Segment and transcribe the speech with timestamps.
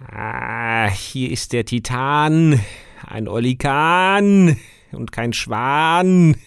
[0.00, 2.60] Ah, hier ist der Titan,
[3.06, 4.56] ein Olikan
[4.92, 6.36] und kein Schwan.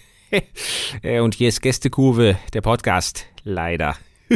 [1.04, 3.96] Äh, und hier ist Gästekurve, der Podcast, leider.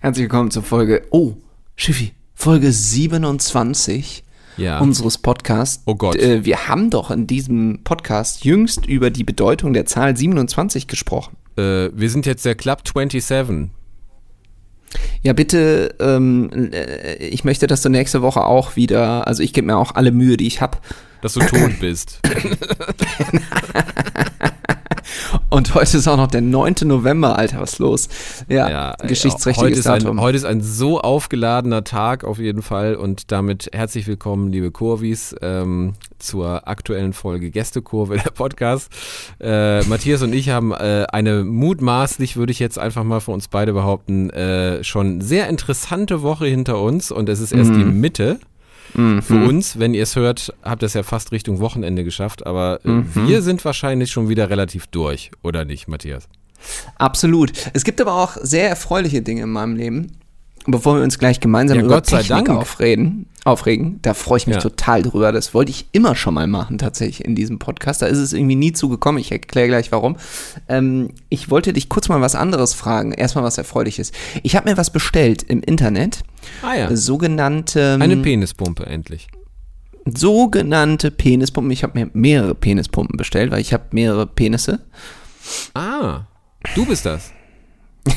[0.00, 1.34] Herzlich willkommen zur Folge, oh,
[1.74, 4.22] Schiffi, Folge 27
[4.56, 4.78] Ja.
[4.78, 5.82] unseres Podcasts.
[5.84, 6.14] Oh Gott.
[6.14, 11.36] Äh, wir haben doch in diesem Podcast jüngst über die Bedeutung der Zahl 27 gesprochen.
[11.56, 13.70] Äh, wir sind jetzt der Club 27.
[15.22, 19.66] Ja, bitte, ähm, äh, ich möchte, dass du nächste Woche auch wieder, also ich gebe
[19.66, 20.78] mir auch alle Mühe, die ich habe.
[21.20, 22.20] Dass du tot bist.
[25.50, 26.74] Und heute ist auch noch der 9.
[26.84, 28.08] November, Alter, was ist los?
[28.48, 30.20] Ja, Ja, äh, geschichtsträchtiges heute ist, ein, Datum.
[30.20, 35.34] heute ist ein so aufgeladener Tag auf jeden Fall und damit herzlich willkommen, liebe Kurvis,
[35.42, 38.90] ähm, zur aktuellen Folge Gästekurve, der Podcast.
[39.40, 43.48] Äh, Matthias und ich haben äh, eine mutmaßlich, würde ich jetzt einfach mal für uns
[43.48, 48.38] beide behaupten, äh, schon sehr interessante Woche hinter uns und es ist erst die Mitte.
[48.94, 49.22] Mhm.
[49.22, 52.80] Für uns, wenn ihr es hört, habt ihr es ja fast Richtung Wochenende geschafft, aber
[52.84, 53.10] äh, Mhm.
[53.26, 56.28] wir sind wahrscheinlich schon wieder relativ durch, oder nicht, Matthias?
[56.96, 57.52] Absolut.
[57.72, 60.12] Es gibt aber auch sehr erfreuliche Dinge in meinem Leben.
[60.70, 64.60] Bevor wir uns gleich gemeinsam Ja, über Technik aufreden, aufregen, da freue ich mich Ja.
[64.60, 65.32] total drüber.
[65.32, 68.02] Das wollte ich immer schon mal machen, tatsächlich in diesem Podcast.
[68.02, 69.18] Da ist es irgendwie nie zugekommen.
[69.18, 70.16] Ich erkläre gleich warum.
[70.68, 73.12] Ähm, ich wollte dich kurz mal was anderes fragen.
[73.12, 74.12] Erstmal was Erfreuliches.
[74.42, 76.20] Ich habe mir was bestellt im Internet.
[76.62, 79.28] Ah ja, Sogenannte, eine Penispumpe endlich.
[80.06, 81.70] sogenannte Penispumpen.
[81.70, 84.80] Ich habe mir mehrere Penispumpen bestellt, weil ich habe mehrere Penisse.
[85.74, 86.22] Ah,
[86.74, 87.32] du bist das.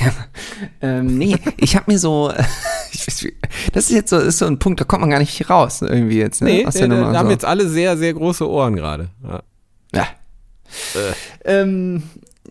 [0.80, 2.32] Ähm, nee, ich habe mir so,
[2.92, 3.28] ich weiß,
[3.74, 6.20] das ist jetzt so, ist so ein Punkt, da kommt man gar nicht raus irgendwie
[6.20, 6.42] jetzt.
[6.42, 6.50] Ne?
[6.50, 7.32] Nee, nee, da haben so.
[7.32, 9.10] jetzt alle sehr, sehr große Ohren gerade.
[9.24, 9.42] Ja.
[9.94, 10.08] Ja.
[11.46, 12.04] Ähm,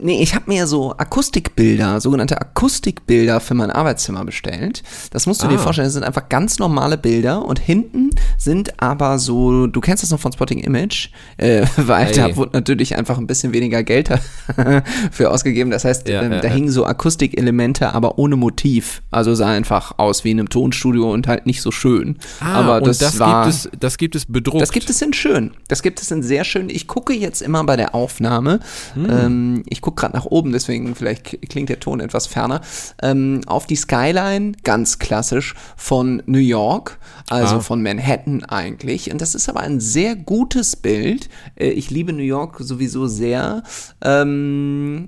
[0.02, 4.82] nee, ich habe mir so Akustikbilder, sogenannte Akustikbilder für mein Arbeitszimmer bestellt.
[5.12, 5.58] Das musst du dir Ah.
[5.58, 10.10] vorstellen, das sind einfach ganz normale Bilder und hinten sind aber so, du kennst das
[10.10, 12.12] noch von Spotting Image, äh, weil Ey.
[12.14, 14.10] da wurde natürlich einfach ein bisschen weniger Geld
[15.10, 15.70] für ausgegeben.
[15.70, 16.54] Das heißt, Ja, ähm, ja, da ja.
[16.54, 19.02] hingen so Akustikelemente, aber ohne Motiv.
[19.10, 22.19] Also sah einfach aus wie in einem Tonstudio und halt nicht so schön.
[22.41, 24.62] aber Ah, und das, das, war, gibt es, das gibt es bedruckt.
[24.62, 25.52] das gibt es in schön.
[25.69, 26.69] Das gibt es in sehr schön.
[26.70, 28.60] Ich gucke jetzt immer bei der Aufnahme.
[28.94, 29.06] Hm.
[29.10, 32.60] Ähm, ich gucke gerade nach oben, deswegen vielleicht klingt der Ton etwas ferner.
[33.02, 37.60] Ähm, auf die Skyline, ganz klassisch, von New York, also Ah.
[37.60, 39.10] von Manhattan eigentlich.
[39.12, 41.28] Und das ist aber ein sehr gutes Bild.
[41.56, 43.62] Äh, ich liebe New York sowieso sehr.
[44.02, 45.06] Ähm,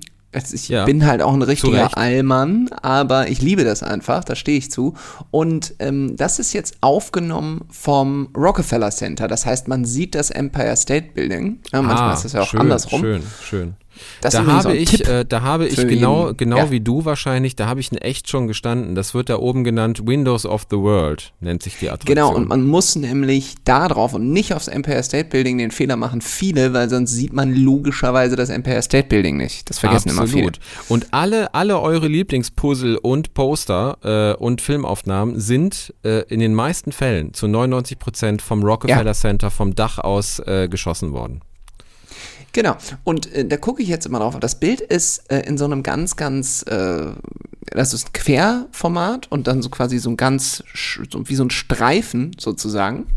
[0.51, 0.85] ich Ja.
[0.85, 1.95] bin halt auch ein richtiger.
[1.95, 4.95] Allmann, aber ich liebe das einfach, da stehe ich zu.
[5.29, 9.27] Und ähm, das ist jetzt aufgenommen vom Rockefeller Center.
[9.27, 11.59] Das heißt, man sieht das Empire State Building.
[11.71, 13.01] Ja, manchmal ah, ist das ja auch schön, andersrum.
[13.01, 13.73] Schön, schön.
[14.21, 16.71] Das da habe ich, äh, da habe ich genau, genau Ja.
[16.71, 18.95] wie du wahrscheinlich, da habe ich in echt schon gestanden.
[18.95, 22.15] Das wird da oben genannt Windows of the World, nennt sich die Attraktion.
[22.15, 25.95] Genau, und man muss nämlich da drauf und nicht aufs Empire State Building den Fehler
[25.95, 29.69] machen viele, weil sonst sieht man logischerweise das Empire State Building nicht.
[29.69, 30.57] Das vergessen Absolut.
[30.57, 33.97] immer Und alle, alle eure Lieblingspuzzle und Poster
[34.37, 39.13] äh, und Filmaufnahmen sind äh, in den meisten Fällen zu 99 Prozent vom Rockefeller Ja.
[39.13, 41.41] Center vom Dach aus äh, geschossen worden.
[42.53, 42.77] Genau.
[43.03, 44.37] Und äh, da gucke ich jetzt immer drauf.
[44.39, 47.07] Das Bild ist äh, in so einem ganz, ganz, äh,
[47.71, 50.63] das ist ein Querformat und dann so quasi so ein ganz,
[51.09, 53.07] so, wie so ein Streifen sozusagen.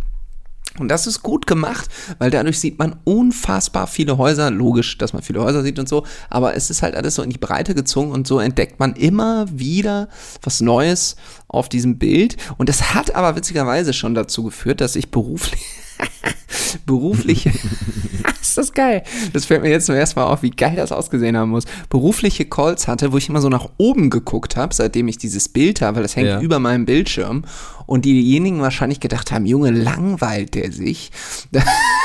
[0.78, 1.88] Und das ist gut gemacht,
[2.18, 4.50] weil dadurch sieht man unfassbar viele Häuser.
[4.50, 7.30] Logisch, dass man viele Häuser sieht und so, aber es ist halt alles so in
[7.30, 10.08] die Breite gezogen und so entdeckt man immer wieder
[10.42, 11.16] was Neues
[11.48, 12.36] auf diesem Bild.
[12.58, 15.64] Und das hat aber witzigerweise schon dazu geführt, dass ich beruflich
[16.86, 17.52] berufliche,
[18.58, 19.02] ist das geil.
[19.32, 21.64] Das fällt mir jetzt zum ersten Mal auf, wie geil das ausgesehen haben muss.
[21.90, 25.80] Berufliche Calls hatte, wo ich immer so nach oben geguckt habe, seitdem ich dieses Bild
[25.80, 26.40] habe, weil das hängt Ja.
[26.40, 27.44] über meinem Bildschirm.
[27.86, 31.10] Und diejenigen wahrscheinlich gedacht haben, Junge, langweilt der sich.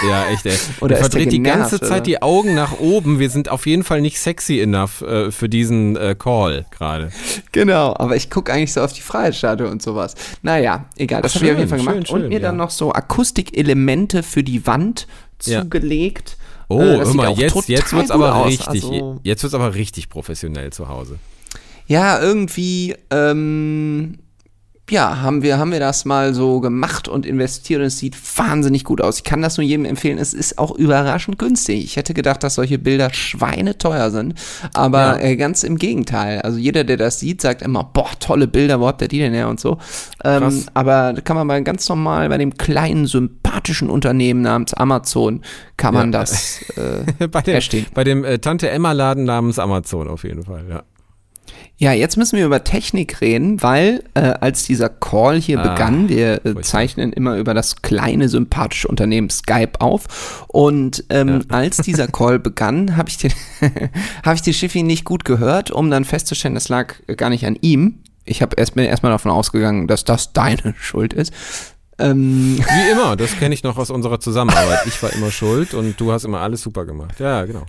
[0.09, 0.53] Ja, echt, ey.
[0.79, 1.87] Oder Der der verdreht die ganze oder?
[1.87, 3.19] Zeit die Augen nach oben.
[3.19, 7.11] Wir sind auf jeden Fall nicht sexy enough äh, für diesen äh, Call gerade.
[7.51, 10.15] genau, aber ich gucke eigentlich so auf die Freiheitsstatue und sowas.
[10.41, 12.07] Naja, egal, das habe ich auf jeden Fall gemacht.
[12.07, 12.63] schön, und schön, mir dann ja.
[12.63, 15.07] noch so Akustikelemente für die Wand
[15.45, 15.63] Ja.
[16.73, 18.47] Oh, Äh, auch jetzt, jetzt wird's gut aber aus.
[18.47, 21.17] richtig, Also- jetzt wird's aber richtig professionell zu Hause.
[21.87, 24.19] Ja, irgendwie, ähm,
[24.91, 28.83] ja, haben wir, haben wir das mal so gemacht und investiert und es sieht wahnsinnig
[28.83, 29.17] gut aus.
[29.17, 30.17] Ich kann das nur jedem empfehlen.
[30.19, 31.83] Es ist auch überraschend günstig.
[31.83, 34.35] Ich hätte gedacht, dass solche Bilder schweineteuer sind,
[34.73, 35.29] aber Ja.
[35.29, 36.41] äh, ganz im Gegenteil.
[36.41, 39.33] Also jeder, der das sieht, sagt immer, boah, tolle Bilder, wo habt ihr die denn
[39.33, 39.77] her und so.
[40.23, 45.41] Ähm, aber da kann man mal ganz normal bei dem kleinen, sympathischen Unternehmen namens Amazon,
[45.77, 46.19] kann man Ja.
[46.19, 47.85] das äh, bei dem, erstehen.
[47.93, 50.83] bei dem äh, Tante Emma Laden namens Amazon auf jeden Fall, ja.
[51.81, 56.09] Ja, jetzt müssen wir über Technik reden, weil äh, als dieser Call hier ah, begann,
[56.09, 61.39] wir äh, zeichnen immer über das kleine sympathische Unternehmen Skype auf und ähm, ja.
[61.49, 63.33] als dieser Call begann, habe ich den
[64.23, 67.57] habe ich die Schiffi nicht gut gehört, um dann festzustellen, das lag gar nicht an
[67.61, 68.03] ihm.
[68.25, 71.33] Ich habe erst bin erstmal davon ausgegangen, dass das deine Schuld ist.
[71.97, 72.59] Ähm.
[72.59, 74.81] Wie immer, das kenne ich noch aus unserer Zusammenarbeit.
[74.85, 77.19] Ich war immer schuld und du hast immer alles super gemacht.
[77.19, 77.65] Ja, genau.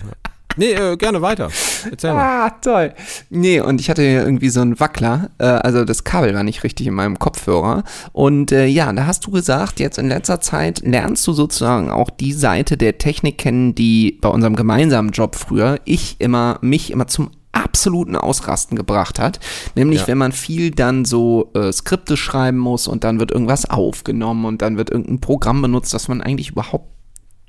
[0.56, 1.50] Nee, äh, gerne weiter.
[1.90, 2.46] Erzähl mal.
[2.46, 2.94] Ah, toll.
[3.30, 5.30] Nee, und ich hatte irgendwie so einen Wackler.
[5.38, 7.84] Äh, also das Kabel war nicht richtig in meinem Kopfhörer.
[8.12, 12.10] Und äh, ja, da hast du gesagt, jetzt in letzter Zeit lernst du sozusagen auch
[12.10, 17.06] die Seite der Technik kennen, die bei unserem gemeinsamen Job früher ich immer, mich immer
[17.06, 19.38] zum absoluten Ausrasten gebracht hat.
[19.74, 20.06] Nämlich, ja.
[20.08, 24.62] wenn man viel dann so äh, Skripte schreiben muss und dann wird irgendwas aufgenommen und
[24.62, 26.88] dann wird irgendein Programm benutzt, das man eigentlich überhaupt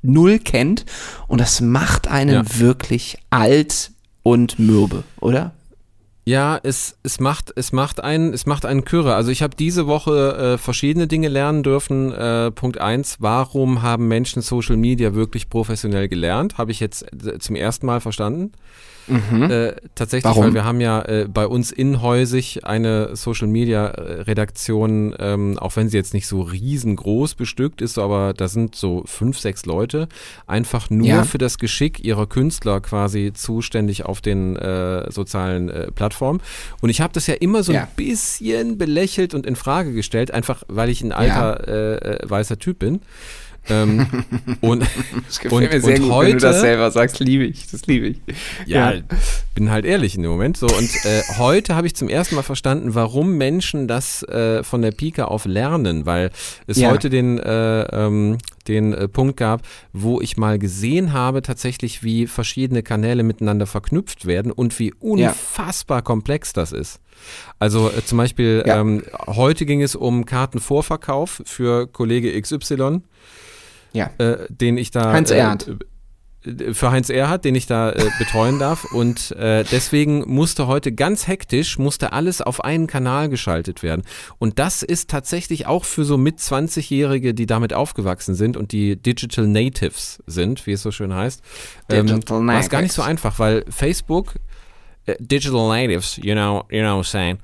[0.04, 0.84] null kennt.
[1.26, 2.58] Und das macht einen ja.
[2.58, 3.90] wirklich alt
[4.22, 5.52] und mürbe, oder?
[6.26, 9.14] Ja, es, es macht es macht einen es macht einen Kürre.
[9.14, 12.12] Also ich habe diese Woche äh, verschiedene Dinge lernen dürfen.
[12.12, 16.56] Äh, Punkt eins: Warum haben Menschen Social Media wirklich professionell gelernt?
[16.56, 18.52] Habe ich jetzt äh, zum ersten Mal verstanden.
[19.06, 19.50] Mhm.
[19.50, 20.46] Äh, tatsächlich, Warum?
[20.46, 25.76] weil wir haben ja äh, bei uns inhäusig eine Social Media äh, Redaktion, ähm, auch
[25.76, 30.08] wenn sie jetzt nicht so riesengroß bestückt ist, aber da sind so fünf, sechs Leute,
[30.46, 31.24] einfach nur ja.
[31.24, 36.40] für das Geschick ihrer Künstler quasi zuständig auf den äh, sozialen äh, Plattformen.
[36.80, 37.82] Und ich habe das ja immer so ja.
[37.82, 41.74] ein bisschen belächelt und in Frage gestellt, einfach weil ich ein alter ja.
[41.74, 43.00] Äh, weißer Typ bin.
[43.68, 44.06] Ähm,
[44.60, 44.84] und
[45.26, 47.86] das gefällt und, mir sehr gut, heute, wenn du das selber sagst, liebe ich, das
[47.86, 48.20] liebe ich.
[48.66, 49.02] Ja, ja,
[49.54, 50.56] bin halt ehrlich in dem Moment.
[50.56, 54.82] So und äh, heute habe ich zum ersten Mal verstanden, warum Menschen das äh, von
[54.82, 56.30] der Pika auf lernen, weil
[56.66, 56.90] es ja.
[56.90, 58.38] heute den äh, ähm,
[58.68, 59.62] den äh, Punkt gab,
[59.92, 65.98] wo ich mal gesehen habe, tatsächlich, wie verschiedene Kanäle miteinander verknüpft werden und wie unfassbar
[65.98, 66.02] ja.
[66.02, 67.00] komplex das ist.
[67.58, 73.02] Also äh, zum Beispiel, ähm, heute ging es um Kartenvorverkauf für Kollege XY
[73.94, 74.10] ja.
[74.18, 75.12] äh, den ich da.
[75.12, 75.68] Heinz Erhardt.
[75.68, 75.74] Äh,
[76.72, 78.84] für Heinz Erhardt, den ich da äh, betreuen darf.
[78.92, 84.02] Und äh, deswegen musste heute ganz hektisch, musste alles auf einen Kanal geschaltet werden.
[84.38, 88.96] Und das ist tatsächlich auch für so mit 20-Jährige, die damit aufgewachsen sind und die
[88.96, 91.42] Digital Natives sind, wie es so schön heißt,
[91.88, 94.34] ähm, war es gar nicht so einfach, weil Facebook,
[95.06, 97.38] äh, Digital Natives, you know, you know what I'm saying.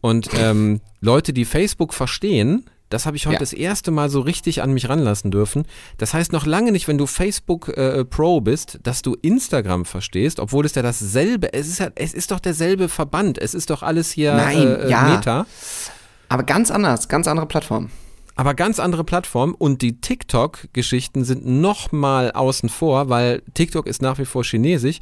[0.00, 3.40] Und ähm, Leute, die Facebook verstehen, das habe ich heute ja.
[3.40, 5.64] das erste Mal so richtig an mich ranlassen dürfen.
[5.98, 10.40] Das heißt noch lange nicht, wenn du Facebook äh, Pro bist, dass du Instagram verstehst,
[10.40, 13.82] obwohl es ja dasselbe, es ist ja, es ist doch derselbe Verband, es ist doch
[13.82, 15.02] alles hier Nein, äh, ja.
[15.02, 15.46] Meta.
[16.28, 17.90] Aber ganz anders, ganz andere Plattform
[18.36, 24.18] aber ganz andere Plattform und die TikTok-Geschichten sind nochmal außen vor, weil TikTok ist nach
[24.18, 24.98] wie vor chinesisch.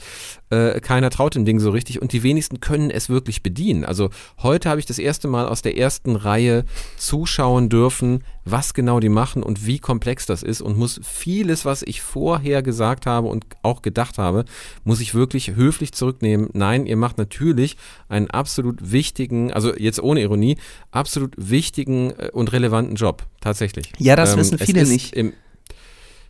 [0.51, 3.85] Äh, keiner traut dem Ding so richtig und die wenigsten können es wirklich bedienen.
[3.85, 4.11] Also
[4.43, 6.65] heute habe ich das erste Mal aus der ersten Reihe
[6.97, 11.83] zuschauen dürfen, was genau die machen und wie komplex das ist und muss vieles, was
[11.83, 14.45] ich vorher gesagt habe und auch gedacht habe,
[14.85, 16.51] muss ich wirklich höflich zurücknehmen.
[16.53, 17.77] Nein, ihr macht natürlich
[18.09, 20.57] einen absolut wichtigen, also jetzt ohne Ironie,
[20.91, 23.93] absolut wichtigen äh, und relevanten Job, tatsächlich.
[23.99, 25.15] Ja, das ähm, wissen viele nicht.
[25.15, 25.33] Im,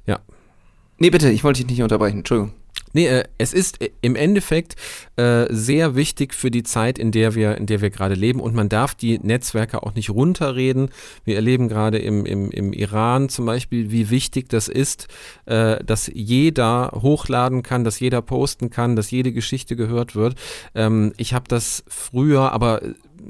[0.06, 0.20] ja.
[0.98, 2.54] Nee, bitte, ich wollte dich nicht unterbrechen, Entschuldigung.
[2.94, 4.76] Nee, äh, es ist äh, im Endeffekt
[5.16, 8.40] äh, sehr wichtig für die Zeit, in der wir, in der wir gerade leben.
[8.40, 10.88] Und man darf die Netzwerke auch nicht runterreden.
[11.24, 15.08] Wir erleben gerade im, im, im Iran zum Beispiel, wie wichtig das ist,
[15.44, 20.36] äh, dass jeder hochladen kann, dass jeder posten kann, dass jede Geschichte gehört wird.
[20.74, 22.80] Ähm, ich habe das früher, aber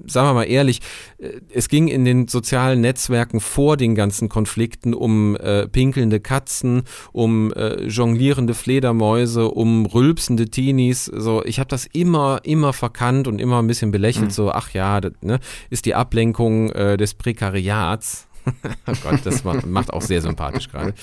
[0.07, 0.81] sagen wir mal ehrlich,
[1.19, 6.83] äh, es ging in den sozialen Netzwerken vor den ganzen Konflikten um äh, pinkelnde Katzen,
[7.13, 11.07] um äh, jonglierende Fledermäuse, um rülpsende Teenies.
[11.07, 14.27] So, ich habe das immer, immer verkannt und immer ein bisschen belächelt.
[14.27, 14.31] Mhm.
[14.31, 18.27] So, ach ja, das ne, ist die Ablenkung äh, des Prekariats.
[18.87, 20.95] oh Gott, das macht auch sehr sympathisch gerade.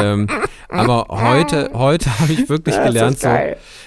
[0.00, 0.26] Ähm,
[0.68, 3.28] aber heute, heute habe ich wirklich gelernt, so,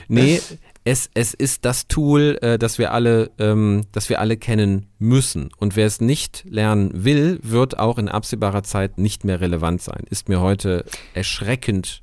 [0.07, 0.39] nee,
[0.85, 5.49] es, es ist das Tool, äh, das wir alle, ähm, das wir alle kennen müssen.
[5.57, 10.03] Und wer es nicht lernen will, wird auch in absehbarer Zeit nicht mehr relevant sein.
[10.09, 12.01] Ist mir heute erschreckend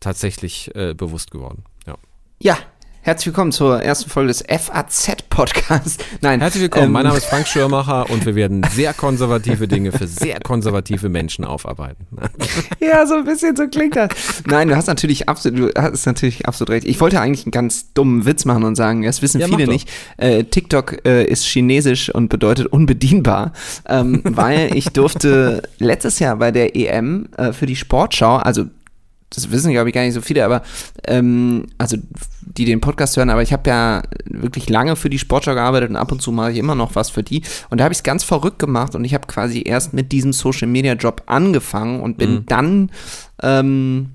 [0.00, 1.64] tatsächlich äh, bewusst geworden.
[1.86, 1.96] Ja.
[2.40, 2.58] Ja,
[3.04, 5.98] Herzlich willkommen zur ersten Folge des FAZ-Podcasts.
[6.20, 6.40] Nein.
[6.40, 6.86] Herzlich willkommen.
[6.86, 11.08] Ähm, mein Name ist Frank Schirmacher und wir werden sehr konservative Dinge für sehr konservative
[11.08, 12.06] Menschen aufarbeiten.
[12.80, 14.10] ja, so ein bisschen so klingt das.
[14.46, 16.86] Nein, du hast natürlich absolut, du hast natürlich absolut recht.
[16.86, 19.90] Ich wollte eigentlich einen ganz dummen Witz machen und sagen, das wissen ja, viele nicht.
[20.16, 23.52] Äh, TikTok äh, ist chinesisch und bedeutet unbedienbar,
[23.88, 28.66] ähm, weil ich durfte letztes Jahr bei der EM äh, für die Sportschau, also
[29.34, 30.62] das wissen, glaube ich, gar nicht so viele, aber
[31.06, 31.96] ähm, also
[32.40, 35.96] die den Podcast hören, aber ich habe ja wirklich lange für die Sportschau gearbeitet und
[35.96, 37.42] ab und zu mache ich immer noch was für die.
[37.70, 40.32] Und da habe ich es ganz verrückt gemacht und ich habe quasi erst mit diesem
[40.32, 42.46] Social Media Job angefangen und bin Mhm.
[42.46, 42.90] dann
[43.42, 44.10] ähm,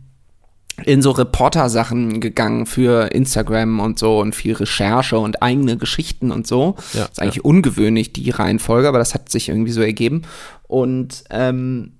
[0.85, 6.45] in so Reporter-Sachen gegangen für Instagram und so und viel Recherche und eigene Geschichten und
[6.45, 6.75] so.
[6.93, 10.21] Ja, ist eigentlich ungewöhnlich, die Reihenfolge, aber das hat sich irgendwie so ergeben.
[10.67, 11.93] Und ähm,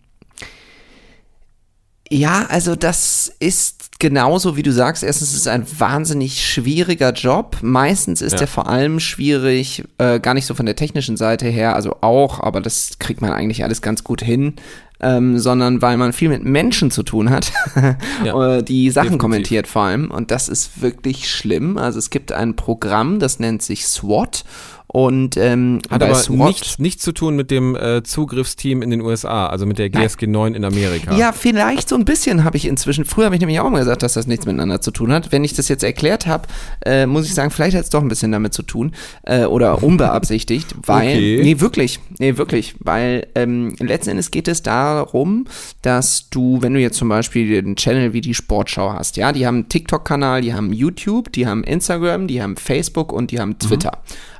[2.09, 5.03] ja, also das ist genauso, wie du sagst.
[5.03, 7.57] Erstens ist es ein wahnsinnig schwieriger Job.
[7.61, 8.41] Meistens ist Ja.
[8.41, 12.39] er vor allem schwierig, äh, gar nicht so von der technischen Seite her, also auch,
[12.39, 14.53] aber das kriegt man eigentlich alles ganz gut hin.
[14.99, 17.51] Ähm, sondern weil man viel mit Menschen zu tun hat,
[18.25, 19.21] Ja, äh, die Sachen definitiv.
[19.21, 20.09] kommentiert vor allem.
[20.09, 21.77] Und das ist wirklich schlimm.
[21.77, 24.43] Also es gibt ein Programm, das nennt sich SWAT.
[24.89, 29.01] Und ähm, Hat aber SWAT nichts, nichts zu tun mit dem äh, Zugriffsteam in den
[29.01, 31.15] USA, also mit der GSG 9 in Amerika.
[31.17, 33.03] Ja, vielleicht so ein bisschen habe ich inzwischen.
[33.03, 35.34] Früher habe ich nämlich auch mal gesagt, dass das nichts miteinander zu tun hat.
[35.34, 36.48] Wenn ich das jetzt erklärt habe,
[36.86, 38.94] äh, muss ich sagen, vielleicht hat es doch ein bisschen damit zu tun.
[39.24, 41.10] Äh, oder unbeabsichtigt, weil.
[41.10, 41.41] Okay.
[41.44, 42.00] Nee, wirklich.
[42.17, 42.75] Nee, wirklich.
[42.79, 45.48] Weil ähm, letzten Endes geht es darum,
[45.82, 49.46] dass du, wenn du jetzt zum Beispiel einen Channel wie die Sportschau hast, ja, die
[49.46, 53.60] haben einen TikTok-Kanal, die haben YouTube, die haben Instagram, die haben Facebook und die haben
[53.60, 53.91] Twitter.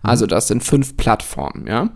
[0.04, 1.90] Also das sind fünf Plattformen, ja.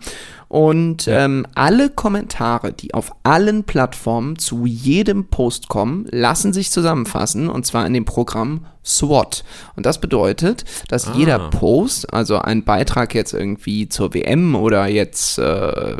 [0.48, 7.48] Und ähm, alle Kommentare, die auf allen Plattformen zu jedem Post kommen, lassen sich zusammenfassen
[7.48, 9.44] und zwar in dem Programm SWOT.
[9.76, 11.14] Und das bedeutet, dass Ah.
[11.16, 15.96] jeder Post, also ein Beitrag jetzt irgendwie zur WM oder jetzt, äh,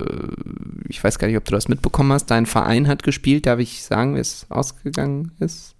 [0.89, 3.83] ich weiß gar nicht, ob du das mitbekommen hast, dein Verein hat gespielt, darf ich
[3.85, 5.75] sagen, wie es ausgegangen ist?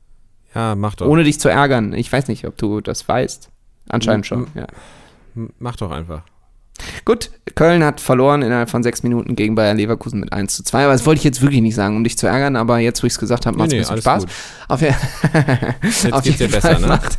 [0.55, 1.07] Ja, mach doch.
[1.09, 1.93] Ohne dich zu ärgern.
[1.93, 3.51] Ich weiß nicht, ob du das weißt.
[3.91, 4.67] Anscheinend schon, ja.
[5.59, 6.23] Mach doch einfach.
[7.05, 10.85] Gut, Köln hat verloren innerhalb von sechs Minuten gegen Bayer Leverkusen mit 1 zu 2.
[10.85, 13.07] Aber das wollte ich jetzt wirklich nicht sagen, um dich zu ärgern, aber jetzt, wo
[13.07, 14.69] ich es gesagt habe, macht es Nee, ein nee, bisschen alles Spaß.
[14.69, 14.93] Auf, je
[15.83, 16.87] Jetzt auf geht's dir besser, ne?
[16.89, 17.19] macht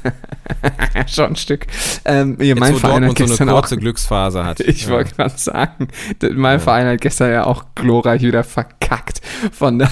[1.10, 1.67] schon ein Stück.
[2.03, 4.60] Ähm, Jetzt, mein wo Verein hat Dortmund so eine gestern auch kurze Glücksphase hat.
[4.60, 4.89] ich Ja.
[4.89, 5.88] wollte gerade sagen,
[6.34, 9.22] mein Verein hat gestern ja auch glorreich wieder verkackt.
[9.53, 9.89] Von, da,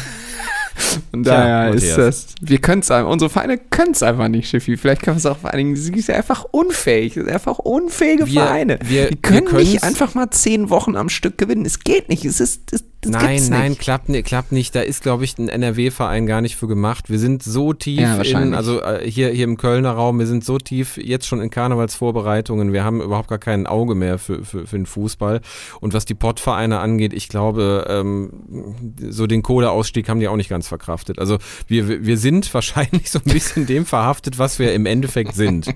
[1.12, 1.96] von Tja, daher ist Matthias.
[1.98, 4.78] das, wir können es einfach, unsere Vereine können es einfach nicht, Schiffi.
[4.78, 7.14] Vielleicht können wir es auch vor allen Dingen, sie sind einfach unfähig.
[7.16, 8.80] Das sind einfach unfähige Wir- Vereine.
[8.84, 11.66] wir- die können wir nicht einfach mal zehn Wochen am Stück gewinnen.
[11.66, 12.26] Es geht nicht.
[12.26, 14.76] Es ist, das, das Nein, nein, klappt, ni- klappt nicht.
[14.76, 17.10] Da ist, glaube ich, ein NRW-Verein gar nicht für gemacht.
[17.10, 20.46] Wir sind so tief Ja, in, also äh, hier, hier im Kölner Raum, wir sind
[20.46, 22.74] so tief jetzt schon in Karnevalsvorbereitungen.
[22.74, 25.42] Wir haben überhaupt gar kein Auge mehr für, für, für den Fußball.
[25.80, 30.50] Und was die Pottvereine angeht, ich glaube, ähm, so den Kohleausstieg haben die auch nicht
[30.50, 31.18] ganz verkraftet.
[31.18, 35.68] Also wir wir sind wahrscheinlich so ein bisschen dem verhaftet, was wir im Endeffekt sind.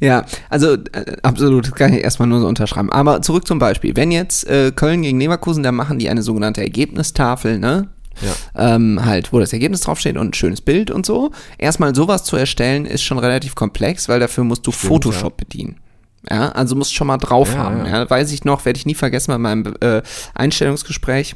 [0.00, 2.90] Ja, also äh, absolut, das kann ich erstmal nur so unterschreiben.
[2.90, 3.96] Aber zurück zum Beispiel.
[3.96, 7.88] Wenn jetzt äh, Köln gegen Leverkusen, da machen die eine sogenannte Ergebnistafel, ne?
[8.22, 8.74] Ja.
[8.74, 11.32] Ähm, halt, wo das Ergebnis draufsteht und ein schönes Bild und so.
[11.58, 15.76] Erstmal sowas zu erstellen, ist schon relativ komplex, weil dafür musst du Photoshop bedienen.
[16.30, 17.84] Ja, also musst schon mal drauf Ja, haben.
[17.86, 18.02] ja.
[18.02, 18.10] Ja.
[18.10, 20.00] Weiß ich noch, werde ich nie vergessen bei meinem äh,
[20.34, 21.34] Einstellungsgespräch.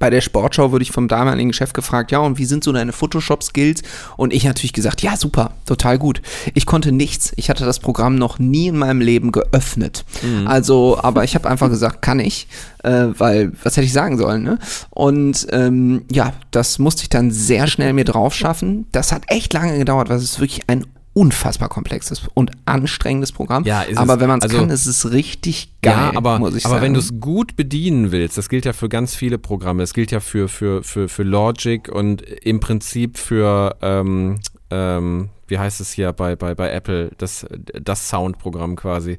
[0.00, 2.92] Bei der Sportschau wurde ich vom damaligen Chef gefragt, ja, und wie sind so deine
[2.92, 3.82] Photoshop-Skills?
[4.16, 6.22] Und ich natürlich gesagt, ja, super, total gut.
[6.54, 7.32] Ich konnte nichts.
[7.36, 10.04] Ich hatte das Programm noch nie in meinem Leben geöffnet.
[10.46, 12.48] Also, aber ich habe einfach gesagt, kann ich,
[12.82, 14.58] äh, weil, was hätte ich sagen sollen, ne?
[14.88, 18.86] Und ähm, ja, das musste ich dann sehr schnell mir drauf schaffen.
[18.92, 23.64] Das hat echt lange gedauert, weil es ist wirklich ein unfassbar komplexes und anstrengendes Programm.
[23.64, 24.20] Ja, ist aber es.
[24.20, 26.84] wenn man es Also- kann, ist es richtig geil, ja, aber, muss ich aber sagen.
[26.86, 30.12] wenn du es gut bedienen willst, das gilt ja für ganz viele Programme, es gilt
[30.12, 34.38] ja für, für, für, für Logic und im Prinzip für, ähm,
[34.70, 37.44] ähm, wie heißt es hier bei, bei, bei Apple, das,
[37.82, 39.18] das Soundprogramm quasi.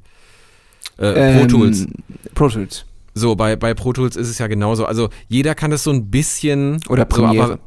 [0.97, 1.87] Äh, Pro Ähm, Tools.
[2.33, 2.85] Pro Tools.
[3.13, 4.85] So, bei, bei Pro Tools ist es ja genauso.
[4.85, 6.79] Also jeder kann das so ein bisschen.
[6.87, 7.43] Oder So, Premiere.
[7.45, 7.59] aber,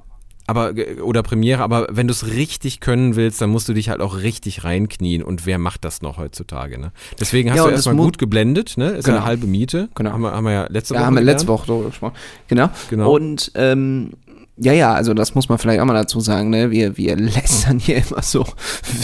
[0.46, 3.88] aber, äh, oder Premiere, aber wenn du es richtig können willst, dann musst du dich
[3.88, 5.22] halt auch richtig reinknien.
[5.22, 6.78] Und wer macht das noch heutzutage?
[6.78, 6.92] Ne?
[7.18, 8.90] Deswegen hast Ja, du erstmal gut geblendet, ne?
[8.90, 9.18] Ist Genau.
[9.18, 9.88] eine halbe Miete.
[9.94, 10.12] Genau.
[10.12, 11.06] Haben wir, haben wir ja letzte Ja, Woche.
[11.06, 11.40] haben wir gelernt.
[11.40, 12.14] letzte Woche darüber gesprochen.
[12.48, 12.68] Genau.
[12.90, 13.12] Genau.
[13.12, 14.10] Und ähm,
[14.56, 16.70] ja, ja, also das muss man vielleicht auch mal dazu sagen, ne?
[16.70, 18.44] Wir, wir lästern hier immer so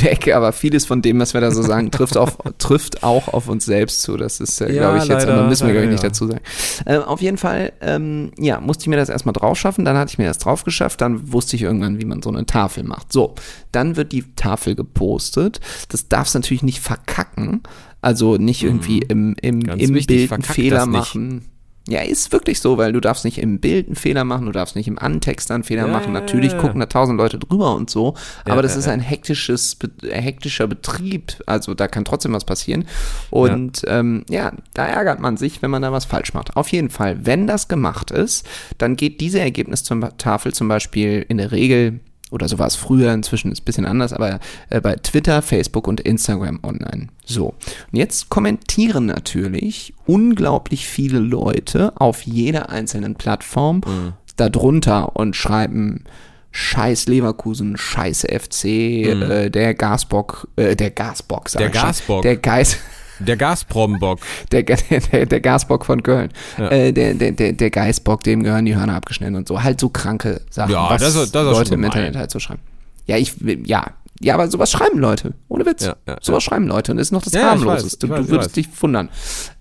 [0.00, 3.49] weg, aber vieles von dem, was wir da so sagen, trifft, auf, trifft auch auf
[3.49, 4.16] uns selbst zu.
[4.16, 6.40] Das ist, äh, Ja, glaube ich, jetzt, aber müssen wir, glaube ich, nicht dazu sagen.
[6.87, 10.12] Äh, auf jeden Fall, ähm, ja, musste ich mir das erstmal drauf schaffen, dann hatte
[10.12, 13.12] ich mir das drauf geschafft, dann wusste ich irgendwann, wie man so eine Tafel macht.
[13.12, 13.35] So,
[13.73, 15.61] dann wird die Tafel gepostet.
[15.88, 17.62] Das darfst du natürlich nicht verkacken.
[18.02, 19.64] Also nicht irgendwie im, im, Mhm.
[19.64, 21.42] Ganz im wichtig, Bild einen Fehler das nicht.
[21.90, 24.76] Ja, ist wirklich so, weil du darfst nicht im Bild einen Fehler machen, du darfst
[24.76, 26.12] nicht im Antext einen Fehler Ja, machen.
[26.12, 26.62] Natürlich ja, ja.
[26.62, 31.35] gucken da tausend Leute drüber und so, aber das ist ein hektisches, äh, hektischer Betrieb,
[31.47, 32.87] also da kann trotzdem was passieren.
[33.30, 34.00] Und ja.
[34.00, 36.56] Ähm, ja, da ärgert man sich, wenn man da was falsch macht.
[36.56, 38.47] Auf jeden Fall, wenn das gemacht ist,
[38.78, 43.52] dann geht diese Ergebnistafel zum Beispiel in der Regel oder so war es früher, inzwischen
[43.52, 47.08] ist ein bisschen anders, aber äh, bei Twitter, Facebook und Instagram online.
[47.25, 47.54] So,
[47.92, 54.12] und jetzt kommentieren natürlich unglaublich viele Leute auf jeder einzelnen Plattform mhm.
[54.37, 56.04] darunter und schreiben,
[56.52, 59.22] Scheiß Leverkusen, Scheiß FC, mhm.
[59.22, 62.22] äh, der Gasbock, äh, der Gasbock, sag Der Gasbock.
[62.22, 62.78] Der Geist.
[63.20, 64.20] Der Gazprom-Bock.
[64.52, 64.62] Der,
[65.12, 66.30] der, der, Gasbock von Köln.
[66.58, 66.68] Ja.
[66.68, 69.62] Äh, der, der, der, der Geistbock, dem gehören die Hörner abgeschnitten und so.
[69.62, 72.60] Halt so kranke Sachen, ja, was das, das Leute im Internet halt so schreiben.
[73.06, 73.34] Ja, ich,
[73.64, 73.86] ja,
[74.20, 75.32] ja, aber sowas schreiben Leute.
[75.48, 75.84] Ohne Witz.
[75.84, 76.92] Ja, ja, sowas schreiben Leute.
[76.92, 78.06] Und das ist noch das ja, harmloseste.
[78.06, 79.08] Du, du würdest dich wundern.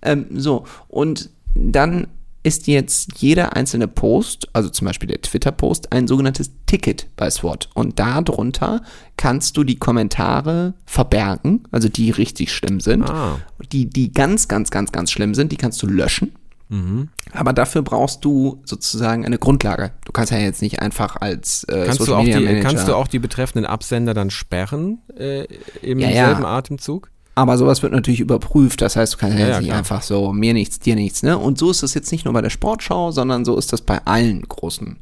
[0.01, 2.07] Ähm, so, und dann
[2.49, 7.69] ist jetzt jeder einzelne Post, also zum Beispiel der Twitter-Post, ein sogenanntes Ticket bei SWOT.
[7.75, 8.81] Und darunter
[9.17, 13.07] kannst du die Kommentare verbergen, also die richtig schlimm sind.
[13.07, 13.37] Ah.
[13.71, 16.31] Die, die ganz, ganz, ganz, ganz schlimm sind, die kannst du löschen.
[16.69, 17.09] Mhm.
[17.33, 19.91] Aber dafür brauchst du sozusagen eine Grundlage.
[20.05, 22.67] Du kannst ja jetzt nicht einfach als äh, kannst Social Media Manager.
[22.67, 25.45] Kannst du auch die betreffenden Absender dann sperren äh,
[25.83, 26.47] im ja, selben ja.
[26.47, 27.11] Atemzug?
[27.35, 28.81] Aber sowas wird natürlich überprüft.
[28.81, 31.23] Das heißt, du kannst ja, ja nicht einfach so mir nichts, dir nichts.
[31.23, 31.37] Ne?
[31.37, 34.05] Und so ist das jetzt nicht nur bei der Sportschau, sondern so ist das bei
[34.05, 34.97] allen großen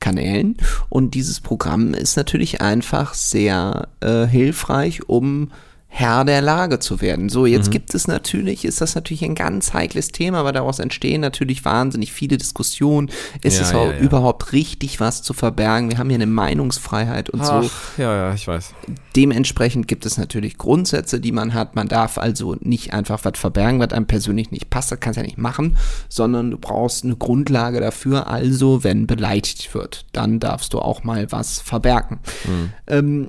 [0.00, 0.56] Kanälen.
[0.88, 5.50] Und dieses Programm ist natürlich einfach sehr äh, hilfreich, um
[5.94, 7.28] Herr der Lage zu werden.
[7.28, 7.72] So, jetzt mhm.
[7.72, 12.14] gibt es natürlich, ist das natürlich ein ganz heikles Thema, aber daraus entstehen natürlich wahnsinnig
[12.14, 13.10] viele Diskussionen.
[13.42, 13.98] Ist ja, es ja, ja.
[13.98, 15.90] überhaupt richtig, was zu verbergen?
[15.90, 17.70] Wir haben hier eine Meinungsfreiheit und Ach, so.
[18.02, 18.72] Ja, ja, ich weiß.
[19.16, 21.76] Dementsprechend gibt es natürlich Grundsätze, die man hat.
[21.76, 24.92] Man darf also nicht einfach was verbergen, was einem persönlich nicht passt.
[24.92, 25.76] Das kannst du ja nicht machen,
[26.08, 28.28] sondern du brauchst eine Grundlage dafür.
[28.28, 32.20] Also, wenn beleidigt wird, dann darfst du auch mal was verbergen.
[32.46, 32.72] Mhm.
[32.86, 33.28] Ähm,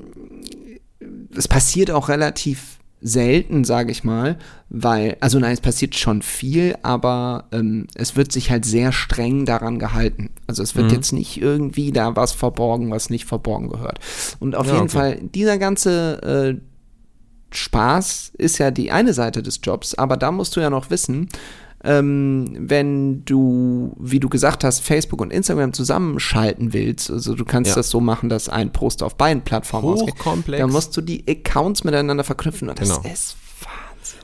[1.35, 4.37] es passiert auch relativ selten, sage ich mal,
[4.69, 9.45] weil, also nein, es passiert schon viel, aber ähm, es wird sich halt sehr streng
[9.45, 10.29] daran gehalten.
[10.47, 10.93] Also es wird mhm.
[10.93, 13.99] jetzt nicht irgendwie da was verborgen, was nicht verborgen gehört.
[14.39, 14.97] Und auf ja, jeden okay.
[14.97, 16.21] Fall, dieser ganze
[16.55, 20.89] äh, Spaß ist ja die eine Seite des Jobs, aber da musst du ja noch
[20.89, 21.27] wissen,
[21.83, 27.69] ähm, wenn du, wie du gesagt hast, Facebook und Instagram zusammenschalten willst, also du kannst
[27.69, 27.75] ja.
[27.75, 30.15] das so machen, dass ein Post auf beiden Plattformen ausgeht,
[30.47, 33.13] dann musst du die Accounts miteinander verknüpfen und das genau.
[33.13, 33.35] ist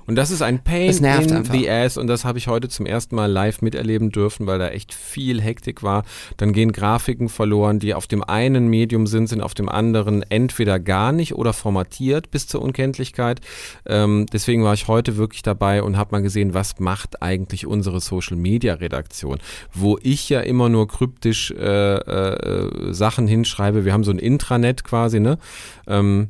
[0.05, 1.53] und das ist ein Pain in einfach.
[1.53, 4.69] the Ass und das habe ich heute zum ersten Mal live miterleben dürfen, weil da
[4.69, 6.03] echt viel Hektik war.
[6.37, 10.79] Dann gehen Grafiken verloren, die auf dem einen Medium sind, sind auf dem anderen entweder
[10.79, 13.41] gar nicht oder formatiert bis zur Unkenntlichkeit.
[13.85, 17.99] Ähm, deswegen war ich heute wirklich dabei und habe mal gesehen, was macht eigentlich unsere
[17.99, 19.39] Social Media Redaktion,
[19.73, 23.85] wo ich ja immer nur kryptisch äh, äh, Sachen hinschreibe.
[23.85, 25.37] Wir haben so ein Intranet quasi, ne?
[25.87, 26.29] Ähm,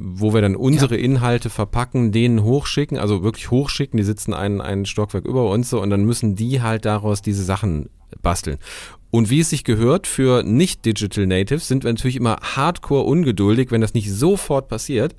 [0.00, 1.02] wo wir dann unsere ja.
[1.02, 5.82] Inhalte verpacken, denen hochschicken, also wirklich hochschicken, die sitzen einen, einen Stockwerk über uns so
[5.82, 7.90] und dann müssen die halt daraus diese Sachen
[8.22, 8.58] basteln.
[9.10, 13.80] Und wie es sich gehört, für nicht-Digital Natives sind wir natürlich immer hardcore ungeduldig, wenn
[13.80, 15.16] das nicht sofort passiert.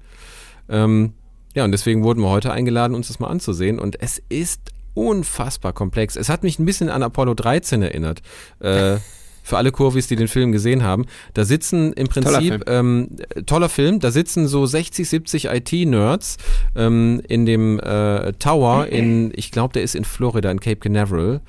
[0.70, 1.14] Ähm,
[1.56, 3.80] ja, und deswegen wurden wir heute eingeladen, uns das mal anzusehen.
[3.80, 6.16] Und es ist unfassbar komplex.
[6.16, 8.22] Es hat mich ein bisschen an Apollo 13 erinnert.
[8.60, 8.98] Äh,
[9.50, 13.10] für alle Kurvis, die den Film gesehen haben, da sitzen im Prinzip, toller Film, ähm,
[13.46, 16.38] toller Film da sitzen so 60, 70 IT-Nerds
[16.76, 21.42] ähm, in dem äh, Tower in, ich glaube, der ist in Florida, in Cape Canaveral,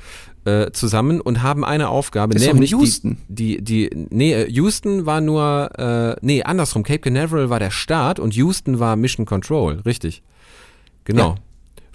[0.46, 3.18] äh, zusammen und haben eine Aufgabe, ist nämlich Houston.
[3.28, 7.70] Die, die, die, nee, äh, Houston war nur, äh, nee, andersrum, Cape Canaveral war der
[7.70, 10.22] Start und Houston war Mission Control, richtig.
[11.04, 11.28] Genau.
[11.28, 11.34] Ja.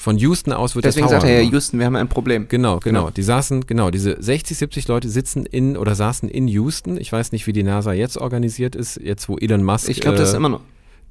[0.05, 2.47] Von Houston aus wird Deswegen der Tower sagt er ja, Houston, wir haben ein Problem.
[2.47, 3.09] Genau, genau, genau.
[3.09, 6.97] Die saßen, genau, diese 60, 70 Leute sitzen in oder saßen in Houston.
[6.97, 9.89] Ich weiß nicht, wie die NASA jetzt organisiert ist, jetzt wo Elon Musk.
[9.89, 10.61] Ich glaube, das ist immer noch.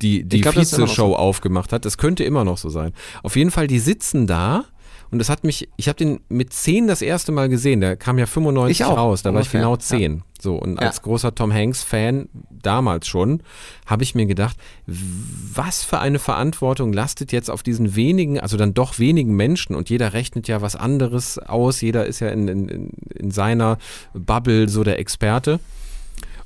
[0.00, 1.16] Die, die Vize-Show so.
[1.16, 1.85] aufgemacht hat.
[1.85, 2.92] Das könnte immer noch so sein.
[3.24, 4.64] Auf jeden Fall, die sitzen da
[5.10, 7.80] und das hat mich, ich habe den mit 10 das erste Mal gesehen.
[7.80, 9.34] Der kam ja 95 raus, da ungefähr.
[9.34, 10.16] war ich genau 10.
[10.16, 10.22] Ja.
[10.40, 13.42] So, und als großer Tom Hanks-Fan, damals schon,
[13.86, 18.74] habe ich mir gedacht, was für eine Verantwortung lastet jetzt auf diesen wenigen, also dann
[18.74, 22.90] doch wenigen Menschen und jeder rechnet ja was anderes aus, jeder ist ja in, in,
[23.14, 23.78] in seiner
[24.12, 25.60] Bubble so der Experte.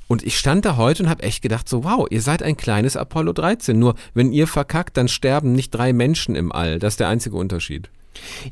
[0.07, 2.97] Und ich stand da heute und habe echt gedacht, so wow, ihr seid ein kleines
[2.97, 3.77] Apollo 13.
[3.77, 6.79] Nur wenn ihr verkackt, dann sterben nicht drei Menschen im All.
[6.79, 7.89] Das ist der einzige Unterschied.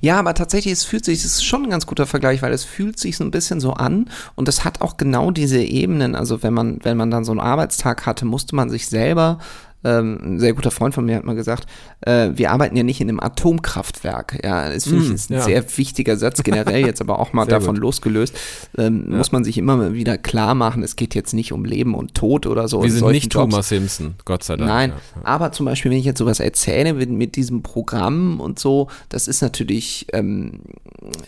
[0.02, 2.64] Ja, aber tatsächlich, es fühlt sich, es ist schon ein ganz guter Vergleich, weil es
[2.64, 6.16] fühlt sich so ein bisschen so an und es hat auch genau diese Ebenen.
[6.16, 9.40] Also wenn man, wenn man dann so einen Arbeitstag hatte, musste man sich selber
[9.88, 11.66] ähm, ein sehr guter Freund von mir hat mal gesagt,
[12.02, 14.40] äh, wir arbeiten ja nicht in einem Atomkraftwerk.
[14.44, 15.42] Ja, das finde ich Mm, ist ein ja.
[15.42, 17.84] sehr wichtiger Satz generell, jetzt aber auch mal Sehr davon gut.
[17.84, 18.36] losgelöst.
[18.78, 22.14] Ähm, Muss man sich immer wieder klar machen, es geht jetzt nicht um Leben und
[22.16, 22.82] Tod oder so.
[22.82, 23.50] Wir in sind nicht Jobs.
[23.52, 24.70] Thomas Simpson, Gott sei Dank.
[24.70, 25.22] Nein, Ja.
[25.24, 29.28] aber zum Beispiel, wenn ich jetzt sowas erzähle mit, mit diesem Programm und so, das
[29.28, 30.60] ist natürlich, ähm,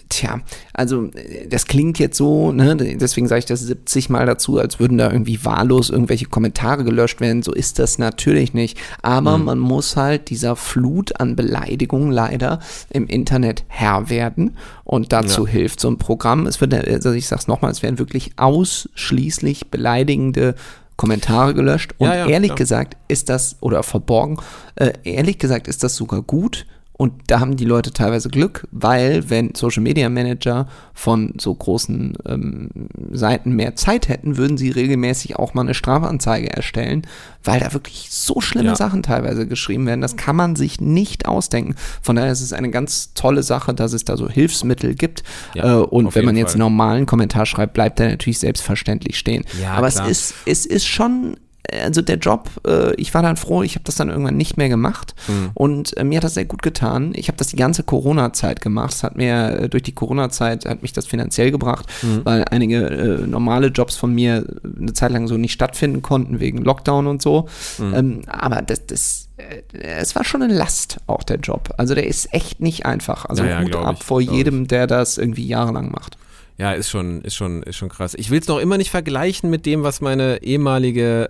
[0.09, 0.41] tja,
[0.73, 1.09] also
[1.49, 5.11] das klingt jetzt so, ne, deswegen sage ich das 70 Mal dazu, als würden da
[5.11, 7.43] irgendwie wahllos irgendwelche Kommentare gelöscht werden.
[7.43, 8.77] So ist das natürlich nicht.
[9.01, 9.45] Aber Mhm.
[9.45, 12.59] man muss halt dieser Flut an Beleidigungen leider
[12.89, 14.57] im Internet Herr werden.
[14.83, 15.51] Und dazu Ja.
[15.51, 16.45] hilft so ein Programm.
[16.47, 20.55] Es wird, also ich sag's nochmal, es werden wirklich ausschließlich beleidigende
[20.95, 21.93] Kommentare gelöscht.
[21.97, 22.57] Und Ja, ja, ehrlich klar.
[22.57, 24.37] gesagt ist das, oder verborgen,
[24.75, 26.65] äh, ehrlich gesagt ist das sogar gut.
[27.01, 32.17] Und da haben die Leute teilweise Glück, weil wenn Social Media Manager von so großen
[32.27, 32.69] ähm,
[33.13, 37.07] Seiten mehr Zeit hätten, würden sie regelmäßig auch mal eine Strafanzeige erstellen,
[37.41, 38.75] weil da wirklich so schlimme Ja.
[38.75, 40.01] Sachen teilweise geschrieben werden.
[40.01, 41.75] Das kann man sich nicht ausdenken.
[42.01, 45.23] Von daher ist es eine ganz tolle Sache, dass es da so Hilfsmittel gibt.
[45.53, 46.55] Ja, äh, und wenn man jetzt Fall.
[46.55, 49.45] einen normalen Kommentar schreibt, bleibt er natürlich selbstverständlich stehen.
[49.61, 50.09] Ja, Aber klar.
[50.09, 51.37] es ist, es ist schon
[51.83, 54.69] also der Job, äh, ich war dann froh, ich habe das dann irgendwann nicht mehr
[54.69, 55.51] gemacht Mhm.
[55.53, 57.11] und äh, mir hat das sehr gut getan.
[57.15, 58.93] Ich habe das die ganze Corona-Zeit gemacht.
[58.93, 62.21] Es hat mir äh, durch die Corona-Zeit hat mich das finanziell gebracht, Mhm.
[62.23, 64.45] weil einige äh, normale Jobs von mir
[64.79, 67.47] eine Zeit lang so nicht stattfinden konnten wegen Lockdown und so.
[67.77, 67.93] Mhm.
[67.95, 71.69] Ähm, aber das, das äh, es war schon eine Last auch der Job.
[71.77, 73.25] Also der ist echt nicht einfach.
[73.25, 76.17] Also Ja, ja, Hut ab ich, vor jedem, der das irgendwie jahrelang macht.
[76.59, 78.13] Ja, ist schon, ist schon, ist schon krass.
[78.15, 81.29] Ich will es noch immer nicht vergleichen mit dem, was meine ehemalige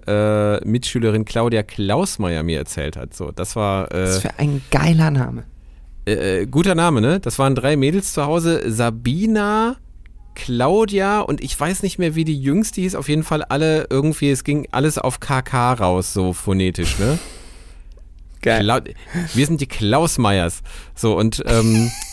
[0.64, 3.14] äh, Mitschülerin Claudia Klausmeier mir erzählt hat.
[3.14, 5.44] So, das war Was äh, für ein geiler Name.
[6.06, 7.20] äh, guter Name, ne?
[7.20, 8.72] Das waren drei Mädels zu Hause.
[8.72, 9.76] Sabina,
[10.34, 12.96] Claudia und ich weiß nicht mehr, wie die jüngste hieß.
[12.96, 17.20] Auf jeden Fall alle irgendwie, es ging alles auf KK raus, so phonetisch, ne?
[18.42, 18.64] Geil.
[18.64, 18.80] Klau
[19.36, 20.64] wir sind die Klausmeyers.
[20.96, 21.92] So, und ähm,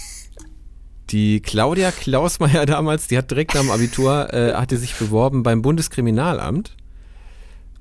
[1.11, 5.63] die Claudia Klausmeier damals, die hat direkt nach dem Abitur, äh, hatte sich beworben beim
[5.63, 6.77] Bundeskriminalamt.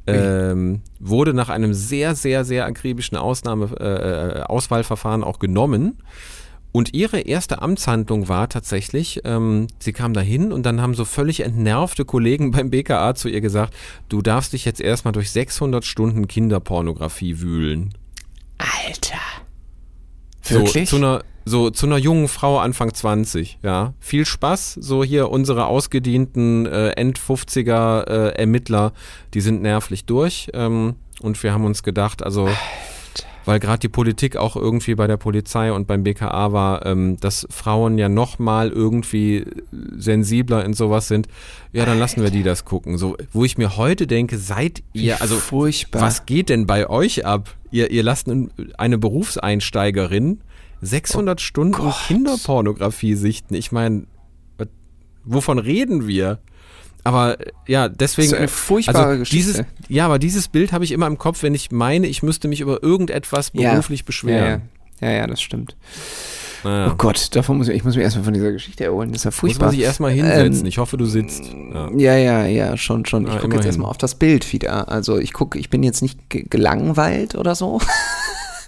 [0.07, 5.97] Ähm, wurde nach einem sehr, sehr, sehr akribischen Ausnahme, äh, äh, Auswahlverfahren auch genommen.
[6.71, 11.39] Und ihre erste Amtshandlung war tatsächlich, ähm, sie kam dahin und dann haben so völlig
[11.39, 13.73] entnervte Kollegen beim BKA zu ihr gesagt,
[14.09, 17.93] du darfst dich jetzt erstmal durch 600 Stunden Kinderpornografie wühlen.
[18.57, 19.17] Alter.
[20.41, 20.89] So, Wirklich?
[20.89, 23.93] zu einer, so zu einer jungen Frau Anfang 20, ja.
[23.99, 28.93] Viel Spaß, so hier unsere ausgedienten äh, End-50er äh, Ermittler,
[29.34, 30.49] die sind nervlich durch.
[30.53, 32.49] Ähm, und wir haben uns gedacht, also,
[33.45, 37.45] weil gerade die Politik auch irgendwie bei der Polizei und beim BKA war, ähm, dass
[37.51, 39.45] Frauen ja nochmal irgendwie
[39.97, 41.27] sensibler in sowas sind,
[41.71, 42.97] ja, dann lassen wir die das gucken.
[42.97, 46.01] So, wo ich mir heute denke, seid ihr, also furchtbar.
[46.01, 47.53] was geht denn bei euch ab?
[47.71, 50.39] Ihr, ihr lasst ein- eine Berufseinsteigerin
[50.81, 51.95] 600 Stunden Gott.
[52.07, 53.55] Kinderpornografie sichten.
[53.55, 54.03] Ich meine,
[55.23, 56.39] wovon reden wir?
[57.03, 58.27] Aber äh, ja, deswegen.
[58.27, 59.35] Ist eine furchtbare also Geschichte.
[59.38, 62.47] Dieses, ja, aber dieses Bild habe ich immer im Kopf, wenn ich meine, ich müsste
[62.47, 63.71] mich über irgendetwas Ja.
[63.71, 64.61] beruflich beschweren.
[65.01, 65.75] Ja, ja, ja, ja das stimmt.
[66.63, 66.91] Naja.
[66.91, 69.09] Oh Gott, davon muss ich, ich muss mich erstmal von dieser Geschichte erholen.
[69.11, 69.65] Das ist ja Muss furchtbar.
[69.67, 70.61] man sich erstmal hinsetzen.
[70.61, 71.43] Ähm, ich hoffe, du sitzt.
[71.45, 71.91] Ja.
[71.95, 73.27] Ja, ja, ja, schon, schon.
[73.27, 74.89] Ich gucke jetzt erstmal auf das Bild wieder.
[74.89, 77.79] Also ich gucke, ich bin jetzt nicht ge- gelangweilt oder so.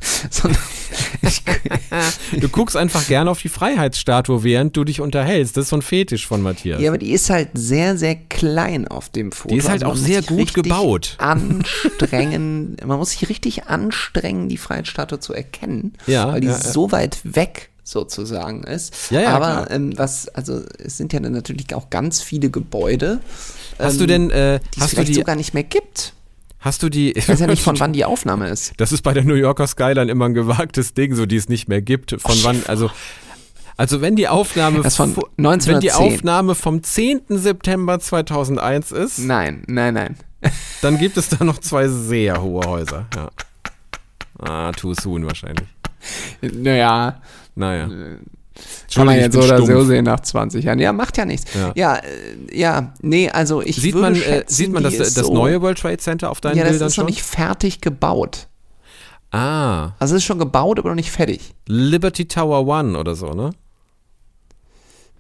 [0.30, 0.62] Sondern
[1.22, 1.43] ich,
[2.39, 5.58] Du guckst einfach gerne auf die Freiheitsstatue, während du dich unterhältst.
[5.58, 6.82] Das ist so ein Fetisch von Matthias.
[6.82, 9.54] ja, aber die ist halt sehr, sehr klein auf dem Foto.
[9.54, 11.15] Die ist halt Also auch sehr gut gebaut.
[11.20, 16.60] Anstrengen, man muss sich richtig anstrengen, die Freiheitsstatue zu erkennen, Ja, weil die ja, ja.
[16.60, 19.12] so weit weg sozusagen ist.
[19.12, 23.20] Ja, ja, aber ähm, was, also es sind ja dann natürlich auch ganz viele Gebäude.
[23.80, 26.13] Hast ähm, du denn, äh, die es hast du vielleicht die, sogar nicht mehr gibt.
[26.60, 28.74] Hast du die, Ich weiß ja nicht, von wann die Aufnahme ist.
[28.78, 31.67] Das ist bei der New Yorker Skyline immer ein gewagtes Ding, so die es nicht
[31.67, 32.15] mehr gibt.
[32.22, 32.89] Von wann, also,
[33.78, 35.43] also wenn die Aufnahme, Das von vo- wenn
[35.80, 35.93] die 1910.
[36.17, 37.22] Aufnahme vom 10.
[37.30, 40.15] September 2001 ist, Nein, nein, nein.
[40.82, 43.06] dann gibt es da noch zwei sehr hohe Häuser.
[43.15, 43.30] Ja.
[44.39, 45.67] Ah, too soon wahrscheinlich.
[46.41, 47.22] Naja,
[47.56, 47.89] Naja.
[48.93, 50.80] Kann man jetzt so oder so sehen nach 20 Jahren.
[50.80, 51.54] Ja, macht ja nichts.
[51.54, 51.72] Ja.
[51.76, 55.34] Ja, äh, ja, nee, also ich Sieht man, äh, schätzen, sieht man das, das so,
[55.34, 57.13] neue World Trade Center auf deinen Ja, das Bildern ist noch schon?
[57.13, 58.48] nicht fertig gebaut.
[59.32, 61.54] Ah, Also es ist schon gebaut, aber noch nicht fertig.
[61.67, 63.52] Liberty Tower One oder so, ne?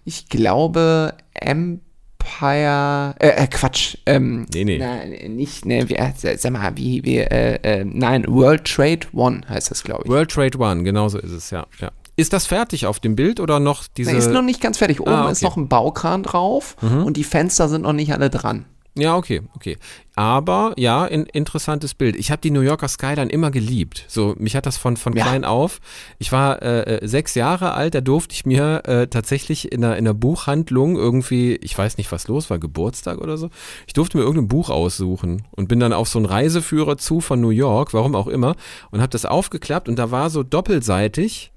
[0.05, 4.77] Ich glaube, Empire, äh, äh Quatsch, ähm, Nee, nee.
[4.77, 9.69] Nein, nicht, ne, äh, sag mal, wie, wie, äh, äh, nein, World Trade One heißt
[9.69, 10.09] das, glaube ich.
[10.09, 11.67] World Trade One, genauso ist es, ja.
[11.79, 11.91] ja.
[12.17, 14.11] Ist das fertig auf dem Bild oder noch diese.
[14.11, 14.99] Nee, ist noch nicht ganz fertig.
[14.99, 15.45] Oben Ah, ist okay.
[15.45, 15.49] Mhm.
[15.49, 18.65] noch ein Baukran drauf und die Fenster sind noch nicht alle dran.
[18.99, 19.77] Ja, okay, okay.
[20.15, 22.15] Aber ja, in, interessantes Bild.
[22.15, 24.03] Ich habe die New Yorker Skyline immer geliebt.
[24.07, 25.23] So, mich hat das von, von Ja.
[25.23, 25.77] klein auf.
[26.17, 29.97] Ich war äh, äh, sechs Jahre alt, da durfte ich mir äh, tatsächlich in einer,
[29.97, 33.51] in einer Buchhandlung irgendwie, ich weiß nicht, was los war, Geburtstag oder so.
[33.85, 37.39] Ich durfte mir irgendein Buch aussuchen und bin dann auf so einen Reiseführer zu von
[37.39, 38.55] New York, warum auch immer,
[38.89, 41.51] und habe das aufgeklappt und da war so doppelseitig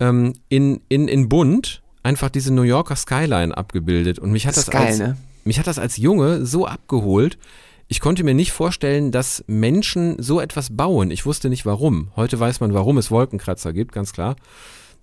[0.00, 4.18] ähm, in, in, in bunt einfach diese New Yorker Skyline abgebildet.
[4.18, 5.16] Und mich hat Das das, geil, als, ne?
[5.44, 7.38] mich hat das als Junge so abgeholt.
[7.88, 11.10] Ich konnte mir nicht vorstellen, dass Menschen so etwas bauen.
[11.10, 12.08] Ich wusste nicht warum.
[12.16, 14.36] Heute weiß man, warum es Wolkenkratzer gibt, ganz klar.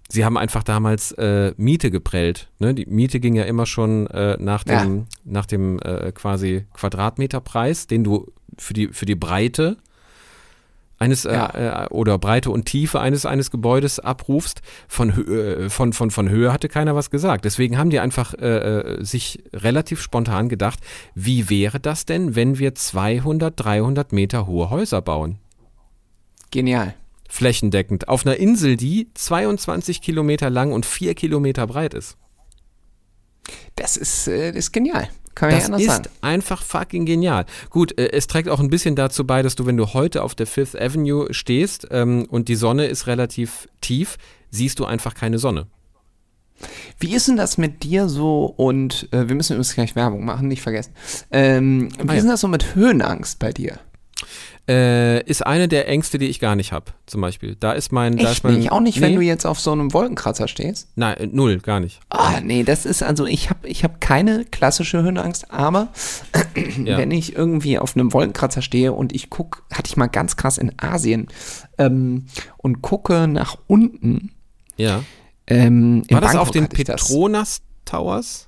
[0.10, 2.49] Sie haben einfach damals äh, Miete geprellt.
[2.60, 2.73] Ne?
[2.73, 8.05] Die Miete ging ja immer schon äh, nach dem, nach dem äh, quasi Quadratmeterpreis, den
[8.05, 9.75] du für die, für die Breite
[10.99, 11.86] eines äh, Ja.
[11.86, 14.62] äh, oder Breite und Tiefe eines eines Gebäudes abrufst.
[14.88, 17.45] Von, äh, von, von, von Höhe hatte keiner was gesagt.
[17.45, 18.45] Deswegen haben die einfach äh,
[18.99, 20.79] äh, sich relativ spontan gedacht,
[21.15, 25.38] wie wäre das denn, wenn wir 200, 300 Meter hohe Häuser bauen?
[26.51, 26.95] Genial.
[27.29, 28.07] Flächendeckend.
[28.07, 32.17] Auf einer Insel, die 22 Kilometer lang und 4 Kilometer breit ist.
[33.75, 35.10] Das ist, äh, das ist genial.
[35.38, 36.10] Kann man ja Das ist sagen.
[36.21, 37.45] einfach fucking genial.
[37.69, 40.34] Gut, äh, es trägt auch ein bisschen dazu bei, dass du, wenn du heute auf
[40.34, 44.17] der Fifth Avenue stehst ähm, und die Sonne ist relativ tief,
[44.50, 45.67] siehst du einfach keine Sonne.
[47.00, 50.47] Wie ist denn das mit dir so und äh, wir müssen übrigens gleich Werbung machen,
[50.47, 50.93] nicht vergessen.
[51.30, 52.21] Ähm, wie Ah, ist ja.
[52.21, 53.78] denn das so mit Höhenangst bei dir?
[54.69, 57.56] Äh, ist eine der Ängste, die ich gar nicht habe, zum Beispiel.
[57.58, 58.17] Da ist mein.
[58.17, 58.71] da ist Echt mein nicht?
[58.71, 60.89] Auch nicht, wenn nee, du jetzt auf so einem Wolkenkratzer stehst?
[60.95, 62.01] Nein, äh, null, gar nicht.
[62.10, 65.88] Ah, nee, das ist also, ich habe ich hab keine klassische Höhenangst, aber
[66.84, 66.97] Ja.
[66.97, 70.58] wenn ich irgendwie auf einem Wolkenkratzer stehe und ich gucke, hatte ich mal ganz krass
[70.58, 71.27] in Asien
[71.77, 72.25] ähm,
[72.58, 74.32] und gucke nach unten.
[74.75, 75.03] Ja.
[75.47, 76.67] Ähm, War das Bangkok auf den.
[76.67, 78.46] Petronas Towers?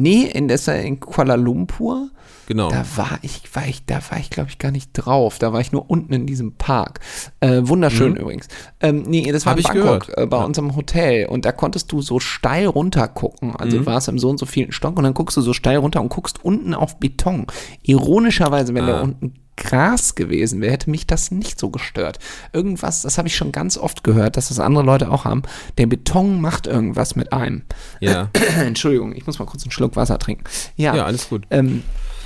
[0.00, 2.10] Nee, in, war in Kuala Lumpur.
[2.46, 2.70] Genau.
[2.70, 5.38] Da war ich, war ich, da war ich, glaube ich, gar nicht drauf.
[5.38, 7.00] Da war ich nur unten in diesem Park.
[7.40, 8.46] Äh, wunderschön übrigens.
[8.80, 9.58] Ähm, nee, das war Mhm.
[9.64, 10.18] Hab in ich Bangkok gehört.
[10.18, 10.44] äh, bei Ja.
[10.44, 11.26] unserem Hotel.
[11.26, 13.54] Und da konntest du so steil runter gucken.
[13.56, 13.80] Also Mhm.
[13.80, 16.00] du warst im so und so vielen Stock und dann guckst du so steil runter
[16.00, 17.46] und guckst unten auf Beton.
[17.82, 18.86] Ironischerweise, wenn Ah.
[18.86, 22.18] da unten Gras gewesen wäre, hätte mich das nicht so gestört.
[22.52, 25.42] Irgendwas, das habe ich schon ganz oft gehört, dass das andere Leute auch haben.
[25.76, 27.62] Der Beton macht irgendwas mit einem.
[28.00, 28.30] Ja.
[28.58, 30.44] Entschuldigung, ich muss mal kurz einen Schluck Wasser trinken.
[30.76, 31.44] Ja, ja, alles gut.
[31.50, 31.82] ähm,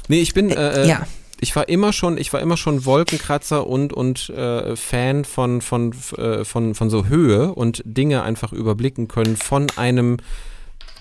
[0.09, 0.51] Nee, ich bin.
[0.51, 1.07] Äh, ja.
[1.40, 5.92] Ich war immer schon, ich war immer schon Wolkenkratzer und und äh, Fan von von
[6.16, 10.18] äh, von von so Höhe und Dinge einfach überblicken können von einem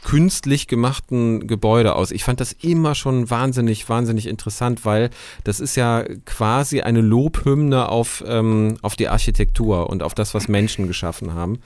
[0.04, 2.12] künstlich gemachten Gebäude aus.
[2.12, 5.10] Ich fand das immer schon wahnsinnig, wahnsinnig interessant, weil
[5.44, 10.48] das ist ja quasi eine Lobhymne auf, ähm, auf die Architektur und auf das, was
[10.48, 11.60] Menschen geschaffen haben.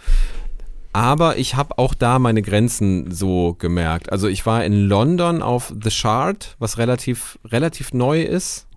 [0.94, 4.12] Aber ich habe auch da meine Grenzen so gemerkt.
[4.14, 8.68] Also ich war in London auf The Shard, was relativ, relativ neu ist.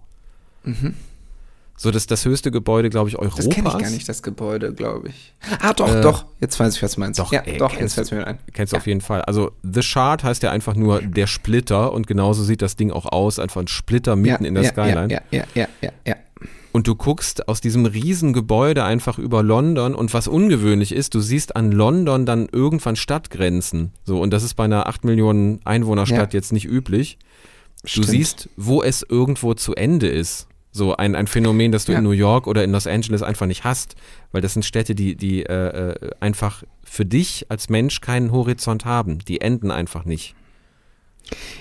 [1.80, 3.44] So das, das höchste Gebäude, glaube ich, Europas.
[3.46, 5.32] Das kenne ich gar nicht, das Gebäude, glaube ich.
[5.60, 6.24] Ah, doch, Äh, doch.
[6.40, 7.20] Jetzt weiß ich, was du meinst.
[7.20, 8.38] doch, ja, ey, doch, kennst jetzt fällt mir ein.
[8.52, 8.80] Kennst du Ja.
[8.80, 9.22] auf jeden Fall.
[9.22, 13.06] Also The Shard heißt ja einfach nur der Splitter und genauso sieht das Ding auch
[13.06, 15.08] aus, einfach ein Splitter mitten ja, in der ja, Skyline.
[15.12, 16.16] Ja, ja, ja, ja, ja.
[16.72, 21.20] Und du guckst aus diesem riesen Gebäude einfach über London und was ungewöhnlich ist, du
[21.20, 23.92] siehst an London dann irgendwann Stadtgrenzen.
[24.04, 27.18] So, und das ist bei einer 8 Millionen Einwohnerstadt jetzt nicht üblich.
[27.82, 28.06] Du Stimmt.
[28.08, 30.47] siehst, wo es irgendwo zu Ende ist.
[30.70, 31.98] So ein, ein Phänomen, das du Ja.
[31.98, 33.96] in New York oder in Los Angeles einfach nicht hast,
[34.32, 38.84] weil das sind Städte, die, die äh, äh, einfach für dich als Mensch keinen Horizont
[38.84, 39.18] haben.
[39.20, 40.34] Die enden einfach nicht.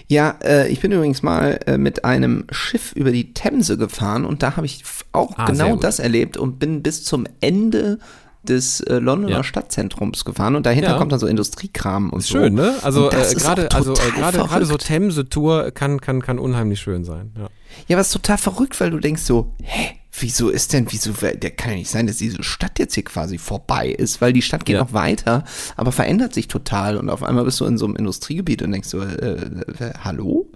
[0.07, 4.41] Ja, äh, ich bin übrigens mal äh, mit einem Schiff über die Themse gefahren und
[4.41, 7.99] da habe ich auch Ah, genau das erlebt und bin bis zum Ende
[8.49, 9.43] des äh, Londoner Ja.
[9.43, 10.97] Stadtzentrums gefahren und dahinter Ja.
[10.97, 12.39] kommt dann so Industriekram und Ist so.
[12.39, 12.75] schön, ne?
[12.81, 14.85] Also Und das äh, gerade also, äh, total gerade gerade so verrückt.
[14.87, 17.31] Themse-Tour kann, kann, kann unheimlich schön sein.
[17.37, 17.49] Ja.
[17.87, 21.11] Ja, aber es ist total verrückt, weil du denkst so, hä, wieso ist denn, wieso,
[21.11, 24.41] der kann ja nicht sein, dass diese Stadt jetzt hier quasi vorbei ist, weil die
[24.41, 24.81] Stadt geht Ja.
[24.81, 25.43] noch weiter,
[25.75, 28.87] aber verändert sich total und auf einmal bist du in so einem Industriegebiet und denkst
[28.89, 30.49] so, äh, äh, hallo?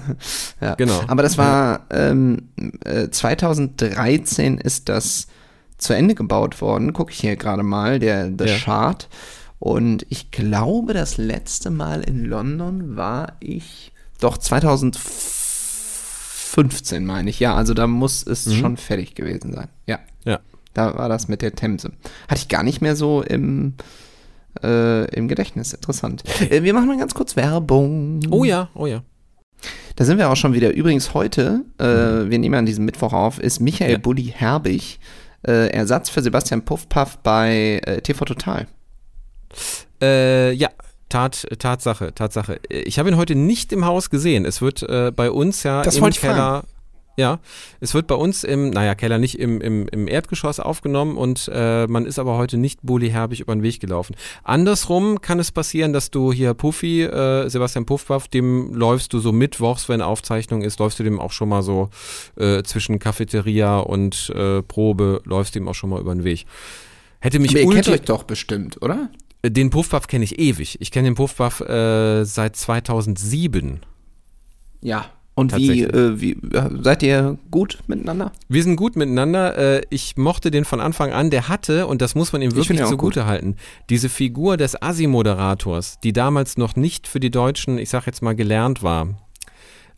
[0.60, 0.74] ja.
[0.74, 1.02] Genau.
[1.06, 2.48] Aber das war, ähm,
[2.84, 5.26] äh, 2013 ist das
[5.78, 8.56] zu Ende gebaut worden, gucke ich hier gerade mal, der The Ja.
[8.56, 9.08] Shard.
[9.58, 17.40] Und ich glaube, das letzte Mal in London war ich doch 2015, meine ich.
[17.40, 19.68] Ja, also da muss es schon fertig gewesen sein.
[19.86, 20.40] Ja, Ja.
[20.74, 21.92] da war das mit der Themse.
[22.28, 23.74] Hatte ich gar nicht mehr so im,
[24.62, 25.72] äh, im Gedächtnis.
[25.72, 26.22] Interessant.
[26.50, 28.20] Äh, wir machen mal ganz kurz Werbung.
[28.30, 29.02] Oh ja, oh ja.
[29.96, 30.74] Da sind wir auch schon wieder.
[30.74, 31.84] Übrigens heute, äh,
[32.30, 33.98] wir nehmen an diesem Mittwoch auf, ist Michael Ja.
[33.98, 34.98] Bulli Herbig
[35.46, 38.66] äh, Ersatz für Sebastian Puffpaff bei äh, TV Total.
[40.02, 40.68] Äh, ja,
[41.08, 42.60] Tat, Tatsache, Tatsache.
[42.68, 44.44] Ich habe ihn heute nicht im Haus gesehen.
[44.44, 46.64] Es wird äh, bei uns ja Das im wollte ich Keller.
[47.18, 47.40] Ja,
[47.80, 51.86] es wird bei uns im, naja, Keller nicht im, im, im Erdgeschoss aufgenommen und äh,
[51.86, 54.14] man ist aber heute nicht Bulli Herbig über den Weg gelaufen.
[54.44, 59.32] Andersrum kann es passieren, dass du hier Puffy, äh, Sebastian Puffpaff, dem läufst du so
[59.32, 61.88] mittwochs, wenn Aufzeichnung ist, läufst du dem auch schon mal so
[62.36, 66.44] äh, zwischen Cafeteria und äh, Probe, läufst dem auch schon mal über den Weg.
[67.20, 69.08] Hätte mich Aber ihr kennt euch doch bestimmt, oder?
[69.50, 70.80] den Puffpuff kenne ich ewig.
[70.80, 73.80] Ich kenne den Puffpuff äh, seit 2007.
[74.82, 75.06] Ja.
[75.38, 78.32] Und wie, äh, wie äh, seid ihr gut miteinander?
[78.48, 79.56] Wir sind gut miteinander.
[79.76, 81.28] Äh, ich mochte den von Anfang an.
[81.28, 83.56] Der hatte, und das muss man ihm wirklich ihn auch zugute halten,
[83.90, 88.34] diese Figur des Assi-Moderators, die damals noch nicht für die Deutschen, ich sag jetzt mal,
[88.34, 89.08] gelernt war.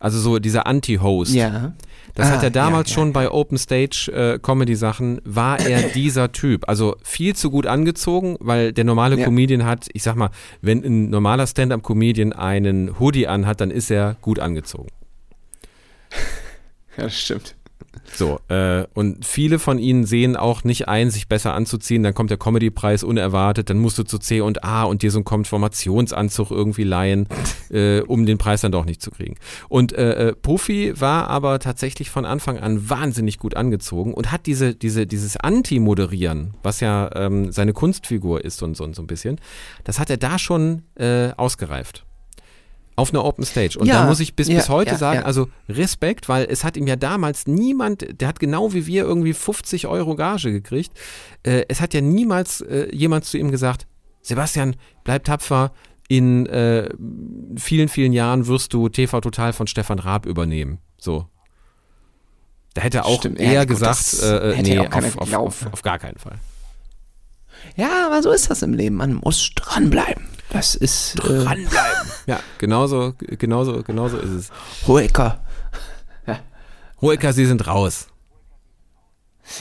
[0.01, 1.33] Also so dieser Anti-Host.
[1.35, 1.72] Ja.
[2.14, 5.83] Das Ah, hat er damals ja, schon bei Open Stage äh, Comedy Sachen, war er
[5.94, 6.68] dieser Typ.
[6.68, 9.24] Also viel zu gut angezogen, weil der normale Ja.
[9.24, 10.31] Comedian hat, ich sag mal,
[10.62, 14.88] wenn ein normaler Stand-up-Comedian einen Hoodie anhat, dann ist er gut angezogen.
[16.97, 17.55] Ja, das stimmt.
[18.14, 22.03] So, äh, und viele von ihnen sehen auch nicht ein, sich besser anzuziehen.
[22.03, 25.18] Dann kommt der Comedy-Preis unerwartet, dann musst du zu C und A und dir so
[25.18, 27.29] einen Konformationsanzug irgendwie leihen,
[27.71, 29.37] äh, um den Preis dann doch nicht zu kriegen.
[29.68, 34.47] Und äh, äh, Puffy war aber tatsächlich von Anfang an wahnsinnig gut angezogen und hat
[34.47, 39.07] diese, diese, dieses Anti-Moderieren, was ja ähm, seine Kunstfigur ist und so, und so ein
[39.07, 39.40] bisschen,
[39.85, 42.05] das hat er da schon äh, ausgereift.
[42.99, 43.79] Auf einer Open Stage.
[43.79, 45.25] Und Ja, da muss ich bis, ja, bis heute ja, sagen, ja.
[45.25, 49.35] also Respekt, weil es hat ihm ja damals niemand, der hat genau wie wir irgendwie
[49.35, 50.93] 50 Euro Gage gekriegt.
[51.45, 53.87] Äh, es hat ja niemals äh, jemand zu ihm gesagt,
[54.21, 55.73] Sebastian, bleib tapfer,
[56.09, 56.89] in äh,
[57.57, 60.79] vielen, vielen Jahren wirst du TV Total von Stefan Raab übernehmen.
[60.99, 61.29] So.
[62.75, 65.19] Da hätte er auch Stimmt, ja, eher gut, gesagt, das äh, hätte nee, ja auf,
[65.19, 65.73] auf, auf, ne?
[65.73, 66.41] auf gar keinen Fall.
[67.77, 68.97] Ja, aber so ist das im Leben.
[68.97, 70.25] Man muss dranbleiben.
[70.51, 72.11] Das ist äh, Dranbleiben.
[72.27, 74.51] Ja, genauso, genauso, genauso ist es.
[74.87, 75.40] Hoeker.
[77.01, 78.09] Hoeker, Sie sind raus.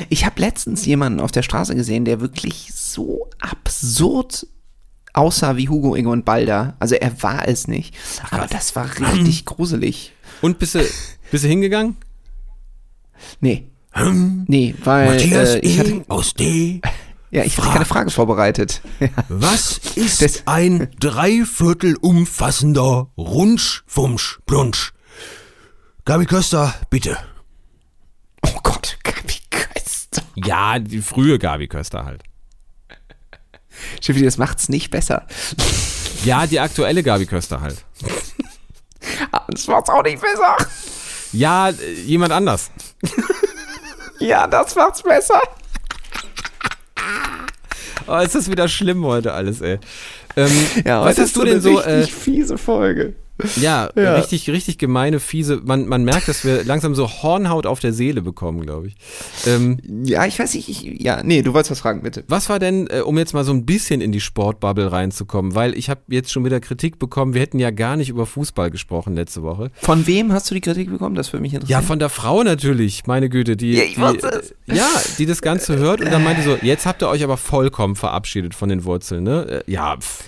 [0.10, 4.48] Ich habe letztens jemanden auf der Straße gesehen, der wirklich so absurd
[5.14, 6.76] aussah wie Hugo Ingo Balder.
[6.80, 7.96] Also er war es nicht.
[8.32, 10.14] aber das war richtig gruselig.
[10.42, 10.86] Und bist du,
[11.32, 11.96] bist du hingegangen?
[13.40, 13.68] Nee.
[14.48, 16.82] Nee, weil äh, ich hatte, aus D.
[17.32, 18.82] ja, ich hatte keine Frage vorbereitet.
[19.00, 19.10] Ja.
[19.30, 24.94] Was ist Das- ein dreiviertel umfassender Runsch, Wumsch, Plunsch?
[26.06, 27.18] Gabi Köster, bitte.
[28.46, 30.22] Oh Gott, wie Köster.
[30.36, 32.24] Ja, die frühe Gabi Köster halt.
[34.02, 35.28] Schiffi, das macht's nicht besser.
[36.24, 37.84] Ja, die aktuelle Gabi Köster halt.
[39.32, 40.56] Ah, Das macht's auch nicht besser.
[41.34, 42.72] Ja, äh, jemand anders.
[44.20, 45.42] Ja, das macht's besser.
[48.08, 49.80] Oh, ist das wieder schlimm heute alles, ey.
[50.36, 50.52] Ähm,
[50.86, 51.82] Ja, was hast du denn so?
[51.82, 53.16] Äh, fiese Folge.
[53.56, 54.16] Ja, Ja.
[54.16, 55.62] richtig, richtig gemeine, fiese.
[55.64, 58.96] Man, man merkt, dass wir langsam so Hornhaut auf der Seele bekommen, glaube ich.
[59.46, 62.24] Ähm, Ja, ich weiß nicht, ich, ja, nee, du wolltest was fragen, bitte.
[62.28, 65.78] was war denn, äh, um jetzt mal so ein bisschen in die Sportbubble reinzukommen, weil
[65.78, 69.16] ich habe jetzt schon wieder Kritik bekommen, wir hätten ja gar nicht über Fußball gesprochen
[69.16, 69.72] letzte Woche.
[69.82, 71.16] Von wem hast du die Kritik bekommen?
[71.16, 71.84] Das würde mich Ja, interessieren.
[71.84, 74.52] von der Frau natürlich, meine Güte, die, Ja, ich die, es.
[74.52, 77.38] äh, ja, die das Ganze hört und dann meinte so, jetzt habt ihr euch aber
[77.38, 79.64] vollkommen verabschiedet von den Wurzeln, ne?
[79.68, 80.24] Äh, Ja, pff,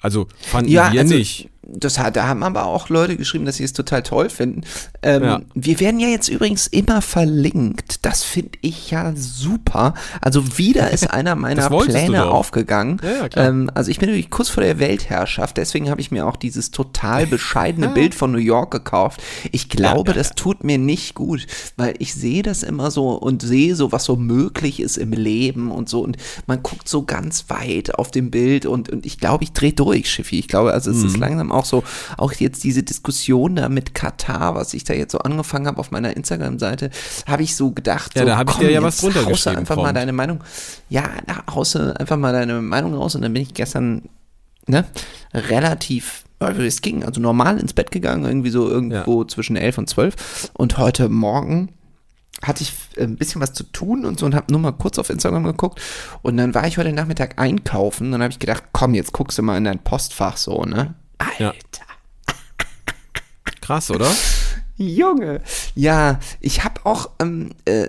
[0.00, 1.48] also fanden Ja, wir also, nicht.
[1.64, 4.62] Das hat, da haben aber auch Leute geschrieben, dass sie es total toll finden.
[5.02, 5.40] Ähm, Ja.
[5.54, 8.04] Wir werden ja jetzt übrigens immer verlinkt.
[8.04, 9.94] Das finde ich ja super.
[10.20, 13.00] Also wieder ist einer meiner Pläne aufgegangen.
[13.02, 16.26] Ja, ja, ähm, also ich bin natürlich kurz vor der Weltherrschaft, deswegen habe ich mir
[16.26, 19.22] auch dieses total bescheidene Bild von New York gekauft.
[19.52, 21.46] Ich glaube, das tut mir nicht gut,
[21.76, 25.70] weil ich sehe das immer so und sehe so, was so möglich ist im Leben
[25.70, 26.00] und so.
[26.02, 29.72] Und man guckt so ganz weit auf dem Bild und, und ich glaube, ich drehe
[29.72, 30.38] durch, Schiffi.
[30.40, 31.06] Ich glaube, also es Mhm.
[31.06, 31.84] ist langsam auch so,
[32.16, 35.90] auch jetzt diese Diskussion da mit Katar, was ich da jetzt so angefangen habe auf
[35.90, 36.90] meiner Instagram-Seite,
[37.26, 39.76] habe ich so gedacht, Ja, so, da hab ich dir ja was drunter geschrieben, einfach
[39.76, 39.96] mal prompt.
[39.96, 40.44] deine Meinung.
[40.88, 41.04] Ja,
[41.74, 44.02] du einfach mal deine Meinung raus und dann bin ich gestern,
[44.66, 44.84] ne,
[45.34, 49.88] relativ also es ging, also normal ins Bett gegangen, irgendwie so irgendwo zwischen 11 und
[49.88, 51.68] 12 und heute Morgen
[52.42, 54.98] hatte ich äh, ein bisschen was zu tun und so und habe nur mal kurz
[54.98, 55.80] auf Instagram geguckt
[56.22, 59.38] und dann war ich heute Nachmittag einkaufen und dann habe ich gedacht, komm, jetzt guckst
[59.38, 60.94] du mal in dein Postfach so, ne?
[61.28, 61.40] Alter.
[61.40, 61.54] Ja.
[63.60, 64.10] Krass, oder?
[64.76, 65.40] Junge.
[65.74, 67.86] Ja, ich habe auch, ähm, äh,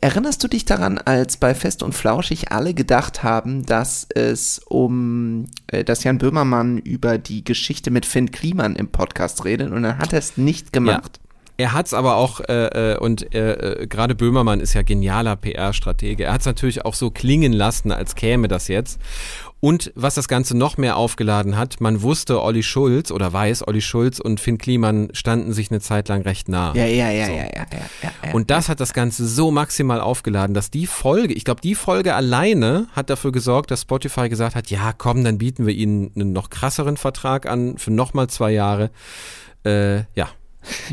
[0.00, 5.46] erinnerst du dich daran, als bei Fest und Flauschig alle gedacht haben, dass es um,
[5.66, 9.98] äh, dass Jan Böhmermann über die Geschichte mit Finn Kliman im Podcast redet und dann
[9.98, 11.20] hat er es nicht gemacht.
[11.60, 15.34] Er hat es aber auch, äh, äh, und äh, äh, gerade Böhmermann ist ja genialer
[15.34, 19.00] PR-Stratege, er hat es natürlich auch so klingen lassen, als käme das jetzt.
[19.58, 23.80] Und was das Ganze noch mehr aufgeladen hat, man wusste, Olli Schulz oder weiß, Olli
[23.80, 26.72] Schulz und Finn Kliman standen sich eine Zeit lang recht nah.
[26.76, 27.32] Ja, ja, ja, So.
[27.32, 27.66] ja, ja, ja,
[28.02, 28.34] ja, ja.
[28.34, 32.14] Und das hat das Ganze so maximal aufgeladen, dass die Folge, ich glaube, die Folge
[32.14, 36.32] alleine hat dafür gesorgt, dass Spotify gesagt hat, ja, komm, dann bieten wir ihnen einen
[36.32, 38.90] noch krasseren Vertrag an für nochmal zwei Jahre.
[39.64, 40.28] Äh, ja.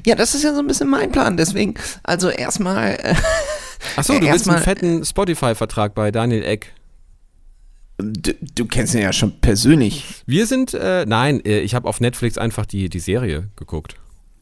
[0.06, 1.38] Ja, das ist ja so ein bisschen mein Plan.
[1.38, 2.94] Deswegen, also erstmal.
[3.02, 3.16] Äh,
[3.96, 6.74] Achso, du Äh, willst einen fetten Spotify-Vertrag bei Daniel Eck.
[7.98, 10.04] du, du kennst ihn ja schon persönlich.
[10.26, 13.96] Wir sind, äh, nein, äh, ich habe auf Netflix einfach die, die Serie geguckt.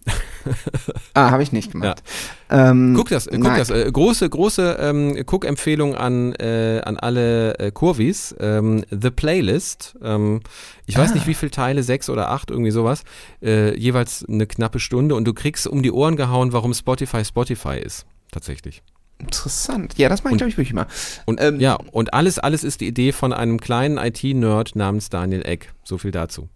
[1.14, 2.02] Ah, habe ich nicht gemacht.
[2.50, 3.60] Ähm, Guck das, äh, guck nein.
[3.60, 3.70] das.
[3.70, 8.36] Äh, große, große ähm, Guck-Empfehlung an, äh, an alle äh, Kurvis.
[8.40, 9.96] Ähm, The Playlist.
[10.04, 10.42] Ähm,
[10.86, 11.14] ich weiß Ah.
[11.14, 13.04] nicht, wie viele Teile, sechs oder acht, irgendwie sowas.
[13.42, 17.78] Äh, jeweils eine knappe Stunde und du kriegst um die Ohren gehauen, warum Spotify Spotify
[17.78, 18.06] ist.
[18.32, 18.82] Tatsächlich.
[19.20, 19.94] Interessant.
[19.98, 20.88] Ja, das mache ich, glaube ich, wirklich mal.
[21.26, 25.44] Und Ähm, ja, und alles, alles ist die Idee von einem kleinen IT-Nerd namens Daniel
[25.46, 25.72] Eck.
[25.84, 26.50] So viel dazu.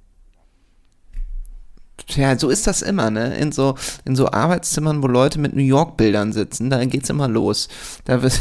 [2.06, 3.36] Tja, so ist das immer, ne?
[3.38, 3.76] In so,
[4.06, 7.68] in so Arbeitszimmern, wo Leute mit New York-Bildern sitzen, da geht's immer los.
[8.06, 8.39] Da wird,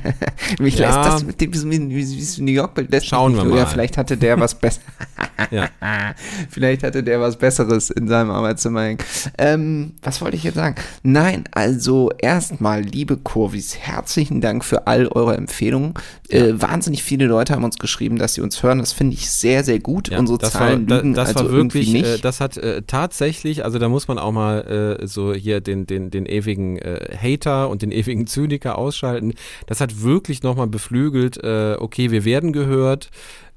[0.60, 0.86] mich Ja.
[1.02, 3.56] lässt das mit dem diesem- dieses New York-Bild lässt Schauen wir los.
[3.56, 3.70] Ja, mal.
[3.70, 4.84] vielleicht hatte der was besseres.
[5.50, 5.70] Ja.
[6.50, 8.98] vielleicht hatte der was Besseres in seinem Arbeitszimmer hängen.
[9.38, 10.74] Ähm, was wollte ich jetzt sagen?
[11.02, 15.94] Nein, also erstmal, liebe Kurvis, herzlichen Dank für all eure Empfehlungen.
[16.28, 18.80] Äh, wahnsinnig viele Leute haben uns geschrieben, dass sie uns hören.
[18.80, 20.10] Das finde ich sehr, sehr gut.
[20.10, 22.18] Ja, Unsere das Zahlen war, lügen da, das also war wirklich, irgendwie nicht.
[22.18, 25.86] äh, das hat äh, tatsächlich, also da muss man auch mal äh, so hier den,
[25.86, 29.34] den, den ewigen äh, Hater und den ewigen Zyniker ausschalten.
[29.66, 33.10] Das hat wirklich nochmal beflügelt, äh, okay, wir werden gehört,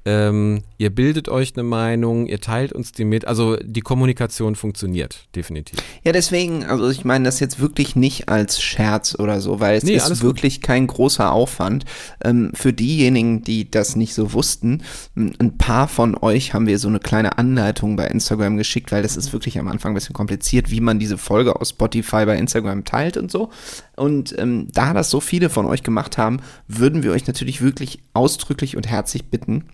[0.06, 3.26] ähm, ihr bildet euch eine Meinung, ihr teilt uns die mit.
[3.26, 5.78] Also die Kommunikation funktioniert, definitiv.
[6.04, 9.84] Ja, deswegen, also ich meine das jetzt wirklich nicht als Scherz oder so, weil es
[9.84, 10.22] Nee, ist gut.
[10.22, 11.84] wirklich kein großer Aufwand.
[12.22, 14.82] Ähm, für diejenigen, die das nicht so wussten,
[15.16, 19.16] ein paar von euch haben wir so eine kleine Anleitung bei Instagram geschickt, weil das
[19.16, 22.84] ist wirklich am Anfang ein bisschen kompliziert, wie man diese Folge aus Spotify bei Instagram
[22.84, 23.50] teilt und so.
[23.96, 28.00] Und ähm, da das so viele von euch gemacht haben, würden wir euch natürlich wirklich
[28.12, 29.64] ausdrücklich und herzlich bitten,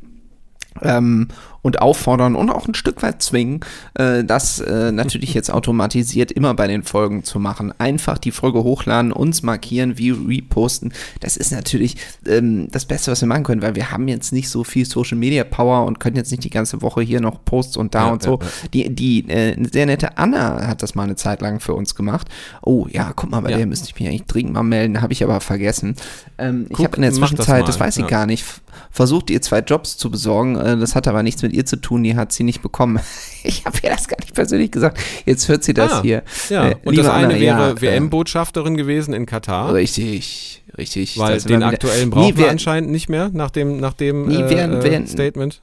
[0.83, 1.29] ähm,
[1.63, 3.61] und auffordern und auch ein Stück weit zwingen,
[3.95, 7.73] äh, das äh, natürlich jetzt automatisiert immer bei den Folgen zu machen.
[7.79, 10.93] Einfach die Folge hochladen, uns markieren, wie reposten.
[11.21, 11.97] Das ist natürlich
[12.27, 15.19] ähm, das Beste, was wir machen können, weil wir haben jetzt nicht so viel Social
[15.19, 18.13] Media Power und können jetzt nicht die ganze Woche hier noch Posts und da Ja,
[18.13, 18.39] und so.
[18.41, 21.95] ja, Die, die äh, sehr nette Anna hat das mal eine Zeit lang für uns
[21.95, 22.29] gemacht.
[22.63, 23.59] Oh ja, guck mal, bei Ja.
[23.59, 25.97] der müsste ich mich eigentlich dringend mal melden, habe ich aber vergessen.
[26.39, 28.09] Ähm, ich Guck, habe in der das Zwischenzeit, das, mal, weiß ich ja.
[28.09, 28.45] gar nicht,
[28.91, 30.57] versucht ihr zwei Jobs zu besorgen.
[30.57, 33.01] Äh, das hat aber nichts mit ihr zu tun, die hat sie nicht bekommen.
[33.43, 34.99] Ich habe ihr das gar nicht persönlich gesagt.
[35.25, 36.23] Jetzt hört sie das Ah, hier.
[36.51, 39.73] Ja, Äh, und das eine Anna, wäre ja, äh, WM-Botschafterin gewesen in Katar.
[39.73, 41.17] Richtig, richtig.
[41.19, 44.43] Weil den aktuellen Nee, brauchen wir wär- anscheinend nicht mehr nach dem, nach dem Nee,
[44.43, 45.63] äh, wären- äh, wären- Statement.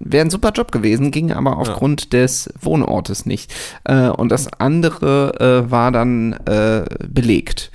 [0.00, 3.52] Wäre ein super Job gewesen, ging aber aufgrund des Wohnortes nicht.
[3.84, 7.70] Äh, und das andere äh, war dann äh, belegt.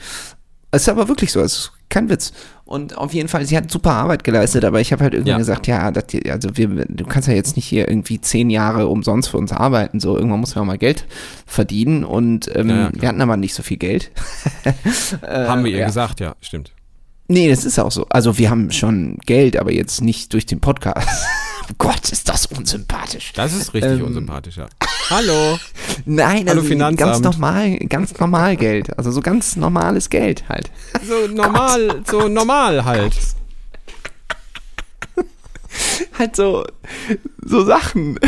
[0.72, 2.32] Es ist aber wirklich so, es ist kein Witz.
[2.66, 5.38] Und auf jeden Fall, sie hat super Arbeit geleistet, aber ich habe halt irgendwann Ja.
[5.40, 9.30] gesagt, ja, das, also wir, du kannst ja jetzt nicht hier irgendwie zehn Jahre umsonst
[9.30, 10.00] für uns arbeiten.
[10.00, 11.06] So, irgendwann muss man mal Geld
[11.48, 14.12] verdienen und ähm, Ja, wir hatten aber nicht so viel Geld.
[15.28, 15.88] Haben wir ihr ja.
[15.88, 16.72] gesagt, ja, stimmt.
[17.28, 18.08] Nee, das ist auch so.
[18.10, 21.08] Also wir haben schon Geld, aber jetzt nicht durch den Podcast.
[21.78, 23.32] Gott, ist das unsympathisch.
[23.34, 24.68] Das ist richtig Ähm, unsympathisch, ja.
[25.10, 25.58] Hallo.
[26.06, 26.98] Nein, Hallo, also Finanzamt.
[27.00, 28.98] ganz normal, ganz normal Geld.
[28.98, 30.72] Also so ganz normales Geld halt.
[31.08, 33.14] So normal, so normal halt.
[36.18, 36.66] Halt so,
[37.46, 38.20] so Sachen,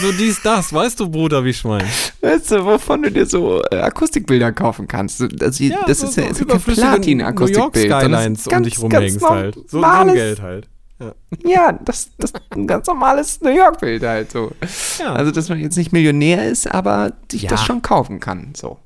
[0.00, 1.86] So dies, das, weißt du, Bruder, wie ich meine.
[2.22, 5.20] weißt du, wovon du dir so äh, Akustikbilder kaufen kannst.
[5.34, 8.78] Das, Ja, das so, ist ja so ja kein überflüssige New York Skylines um dich
[8.80, 9.54] rumhängst halt.
[9.68, 10.68] So normales- Geld halt.
[11.04, 11.14] Ja.
[11.50, 14.52] Ja, das, das ist ein ganz normales New York-Bild halt so.
[14.98, 15.12] Ja.
[15.14, 17.50] Also, dass man jetzt nicht Millionär ist, aber sich Ja.
[17.50, 18.52] das schon kaufen kann.
[18.56, 18.78] So.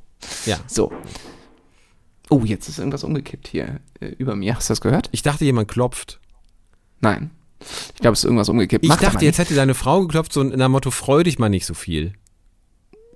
[0.47, 0.57] ja.
[0.67, 0.93] So.
[2.31, 4.57] Oh, jetzt ist irgendwas umgekippt hier äh, über mir.
[4.57, 5.09] Hast du das gehört?
[5.13, 6.21] Ich dachte, jemand klopft.
[7.01, 7.31] Nein.
[7.95, 8.85] Ich glaube, es ist irgendwas umgekippt.
[8.85, 11.49] Ich Macht dachte, jetzt hätte deine Frau geklopft, so in der Motto, freu dich mal
[11.49, 12.13] nicht so viel.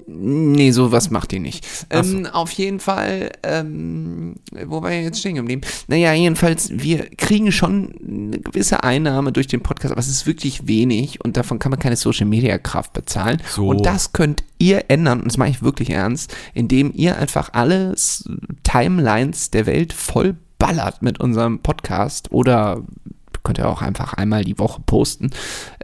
[0.06, 1.66] Nee, sowas macht die nicht.
[1.88, 2.16] Ach so.
[2.16, 4.36] Ähm, auf jeden Fall, ähm,
[4.66, 5.62] wo war ich jetzt stehen geblieben?
[5.88, 10.66] Naja, jedenfalls, wir kriegen schon eine gewisse Einnahme durch den Podcast, aber es ist wirklich
[10.66, 13.40] wenig und davon kann man keine Social Media Kraft bezahlen.
[13.48, 13.68] So.
[13.68, 17.94] Und das könnt ihr ändern, und das mache ich wirklich ernst, indem ihr einfach alle
[18.62, 22.82] Timelines der Welt voll ballert mit unserem Podcast oder
[23.44, 25.30] könnt ihr auch einfach einmal die Woche posten.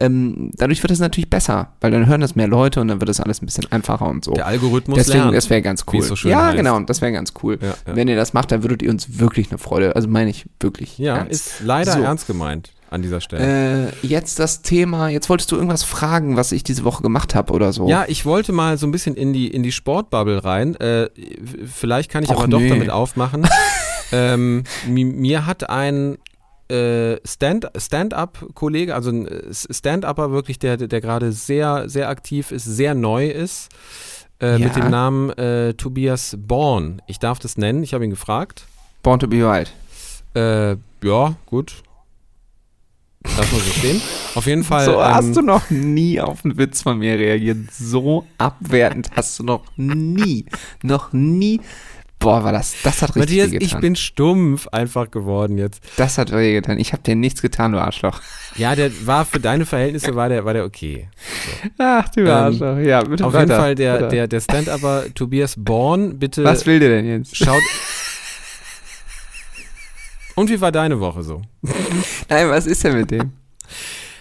[0.00, 3.08] Ähm, dadurch wird es natürlich besser, weil dann hören das mehr Leute und dann wird
[3.10, 4.32] es alles ein bisschen einfacher und so.
[4.32, 5.36] Der Algorithmus Deswegen, lernt.
[5.36, 6.02] das wäre ganz cool.
[6.02, 6.56] so schön ja, heißt.
[6.56, 7.58] genau, das wäre ganz cool.
[7.60, 7.96] Ja, ja.
[7.96, 10.98] Wenn ihr das macht, dann würdet ihr uns wirklich eine Freude, also meine ich wirklich
[10.98, 11.32] Ja, ernst.
[11.32, 12.00] ist leider So.
[12.00, 13.88] ernst gemeint an dieser Stelle.
[14.02, 17.52] Äh, jetzt das Thema, jetzt wolltest du irgendwas fragen, was ich diese Woche gemacht habe
[17.52, 17.86] oder so.
[17.88, 20.74] Ja, ich wollte mal so ein bisschen in die, in die Sportbubble rein.
[20.76, 21.10] Äh,
[21.66, 22.68] vielleicht kann ich Och, aber doch nee.
[22.70, 23.46] damit aufmachen.
[24.12, 26.16] ähm, mi- mir hat ein
[26.70, 32.64] äh, Stand- Stand-up-Kollege, also ein äh, Stand-upper wirklich, der, der gerade sehr, sehr aktiv ist,
[32.64, 33.68] sehr neu ist,
[34.40, 34.58] äh, Ja.
[34.58, 37.00] mit dem Namen äh, Tobias Born.
[37.06, 38.66] Ich darf das nennen, ich habe ihn gefragt.
[39.02, 39.72] Born to be Wild.
[40.34, 41.82] Äh, ja, gut.
[43.36, 44.00] Lass mal so stehen.
[44.36, 44.84] Auf jeden Fall.
[44.84, 47.58] So ähm, hast du noch nie auf einen Witz von mir reagiert.
[47.72, 50.46] So abwertend hast du noch nie,
[50.82, 51.60] noch nie.
[52.20, 53.80] Boah, war das, das hat richtig Matthias, weh ich getan.
[53.80, 55.80] bin stumpf einfach geworden jetzt.
[55.96, 56.78] das hat weh getan.
[56.78, 58.20] Ich habe dir nichts getan, du Arschloch.
[58.56, 61.08] Ja, der war für deine Verhältnisse war der, war der okay.
[61.78, 62.78] Ach, du Ähm, Arschloch.
[62.78, 63.42] Ja, bitte Auf weiter.
[63.46, 64.08] jeden Fall der, Weiter.
[64.08, 67.36] der, der Stand-Upper Tobias Born, bitte Was will der denn jetzt?
[67.36, 67.62] schaut.
[70.34, 71.42] Und wie war deine Woche so?
[72.28, 73.32] Nein, was ist denn mit dem?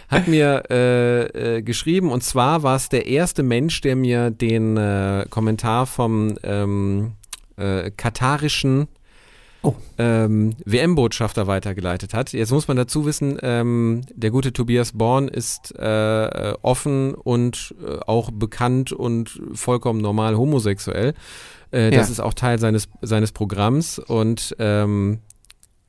[0.10, 4.78] Hat mir äh, äh, geschrieben und zwar war es der erste Mensch, der mir den
[4.78, 7.12] äh, Kommentar vom ähm,
[7.58, 8.88] äh, katarischen
[9.64, 9.74] Oh.
[9.98, 12.32] ähm, WM-Botschafter weitergeleitet hat.
[12.32, 17.98] Jetzt muss man dazu wissen, ähm, der gute Tobias Born ist äh, offen und äh,
[18.06, 21.16] auch bekannt und vollkommen normal homosexuell.
[21.72, 22.12] Äh, das Ja.
[22.14, 25.20] ist auch Teil seines, seines Programms und ähm,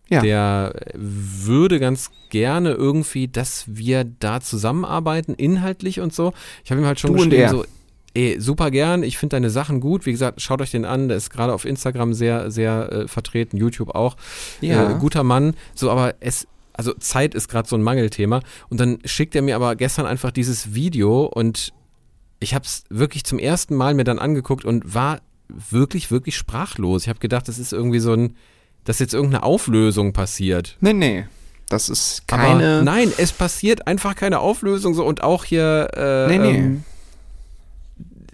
[0.08, 0.22] Ja.
[0.22, 6.32] der würde ganz gerne irgendwie, dass wir da zusammenarbeiten, inhaltlich und so.
[6.64, 7.64] Ich habe ihm halt schon Du geschrieben, so,
[8.18, 10.04] ey, super gern, ich finde deine Sachen gut.
[10.06, 13.56] Wie gesagt, schaut euch den an, der ist gerade auf Instagram sehr, sehr äh, vertreten,
[13.56, 14.16] YouTube auch.
[14.60, 14.90] Ja.
[14.90, 18.40] Äh, guter Mann, so, aber es, also Zeit ist gerade so ein Mangelthema.
[18.68, 21.72] Und dann schickt er mir aber gestern einfach dieses Video und
[22.40, 27.02] ich habe es wirklich zum ersten Mal mir dann angeguckt und war wirklich, wirklich sprachlos.
[27.02, 28.36] Ich habe gedacht, das ist irgendwie so ein,
[28.84, 30.76] dass jetzt irgendeine Auflösung passiert.
[30.80, 31.26] Nee, nee.
[31.68, 32.82] Das ist Aber keine.
[32.82, 35.88] nein, es passiert einfach keine Auflösung so und auch hier.
[35.94, 36.58] Äh, Nee, nee.
[36.58, 36.84] Ähm,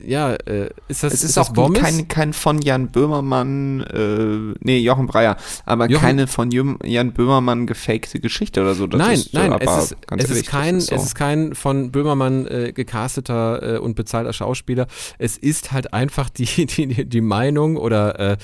[0.06, 1.80] ja, äh, ist das, es ist, das auch Bommes?
[1.80, 7.66] kein, kein von Jan Böhmermann, äh, nee, Jochen Breyer, aber Jochen- keine von Jan Böhmermann
[7.66, 8.86] gefakte Geschichte oder so.
[8.86, 10.94] Das nein, ist, nein, aber es, ist, es, ehrlich, ist kein, so.
[10.94, 14.86] es ist kein von Böhmermann äh, gecasteter äh, und bezahlter Schauspieler.
[15.18, 18.36] Es ist halt einfach die, die, die Meinung oder äh,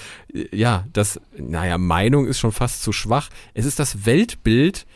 [0.52, 3.28] ja, das, naja, Meinung ist schon fast zu schwach.
[3.54, 4.86] Es ist das Weltbild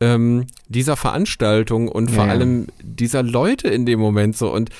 [0.00, 2.32] ähm, dieser Veranstaltung und vor Ja, ja.
[2.32, 4.52] allem dieser Leute in dem Moment so.
[4.52, 4.72] Und äh,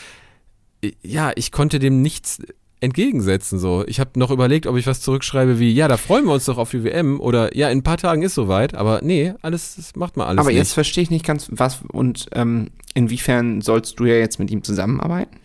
[1.03, 2.39] ja, ich konnte dem nichts
[2.81, 3.85] entgegensetzen so.
[3.87, 6.59] Ich habe noch überlegt, ob ich was zurückschreibe wie, ja, da freuen wir uns doch
[6.59, 9.95] auf die WM oder ja, in ein paar Tagen ist soweit, aber nee, alles, das
[9.95, 10.59] macht man alles aber nicht.
[10.59, 14.65] jetzt verstehe ich nicht ganz, was und ähm, inwiefern sollst du ja jetzt mit ihm
[14.65, 15.37] zusammenarbeiten,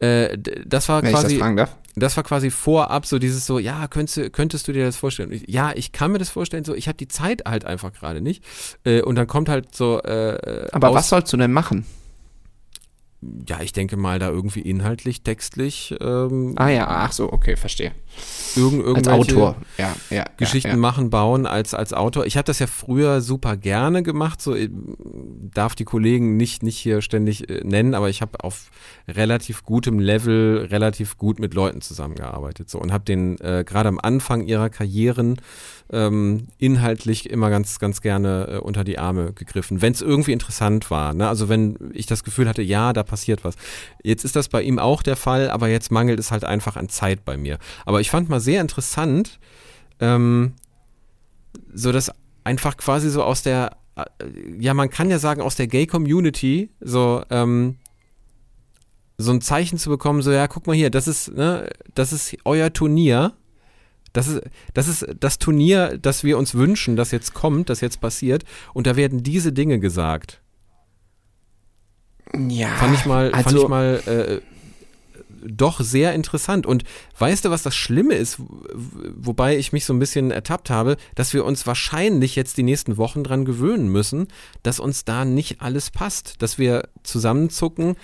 [0.00, 1.76] Äh, das war wenn ich das quasi, fragen darf?
[1.94, 5.30] das war quasi vorab so dieses so, ja, könntest, du- könntest du dir das vorstellen?
[5.30, 8.20] Ich, ja, ich kann mir das vorstellen, so, ich habe die Zeit halt einfach gerade
[8.20, 8.42] nicht.
[8.82, 11.86] Äh, und dann kommt halt so, äh, Aber was sollst du denn machen?
[13.48, 17.92] Ja, ich denke mal da irgendwie inhaltlich, textlich, ähm, Ah ja, ach so, okay, verstehe.
[18.56, 20.24] irgend, Als irgendwelche Autor, ja, ja.
[20.36, 20.80] Geschichten ja, ja.
[20.80, 22.26] machen, bauen als, als Autor.
[22.26, 24.68] Ich habe das ja früher super gerne gemacht, so äh,
[25.54, 28.70] darf die Kollegen nicht, nicht hier ständig äh, nennen, aber ich habe auf
[29.06, 34.00] relativ gutem Level relativ gut mit Leuten zusammengearbeitet so und habe den äh, gerade am
[34.00, 35.36] Anfang ihrer Karrieren
[35.92, 40.90] ähm, inhaltlich immer ganz, ganz gerne äh, unter die Arme gegriffen, wenn es irgendwie interessant
[40.90, 41.12] war.
[41.12, 41.28] Ne?
[41.28, 43.56] Also wenn ich das Gefühl hatte, ja, da passiert was.
[44.02, 46.88] Jetzt ist das bei ihm auch der Fall, aber jetzt mangelt es halt einfach an
[46.88, 47.58] Zeit bei mir.
[47.84, 49.38] Aber ich fand mal sehr interessant,
[50.00, 50.54] ähm,
[51.74, 52.10] so dass
[52.42, 54.04] einfach quasi so aus der, äh,
[54.58, 57.76] ja, man kann ja sagen, aus der Gay-Community so, ähm,
[59.18, 62.36] so ein Zeichen zu bekommen, so, ja, guck mal hier, das ist, ne, das ist
[62.44, 63.34] euer Turnier.
[64.12, 64.42] Das ist,
[64.74, 68.44] das ist das Turnier, das wir uns wünschen, das jetzt kommt, das jetzt passiert.
[68.74, 70.40] Und da werden diese Dinge gesagt.
[72.48, 74.40] Ja, Fand ich mal, fand also- ich mal äh,
[75.44, 76.66] doch sehr interessant.
[76.66, 76.84] Und
[77.18, 81.34] weißt du, was das Schlimme ist, wobei ich mich so ein bisschen ertappt habe, dass
[81.34, 84.28] wir uns wahrscheinlich jetzt die nächsten Wochen dran gewöhnen müssen,
[84.62, 87.96] dass uns da nicht alles passt, dass wir zusammenzucken,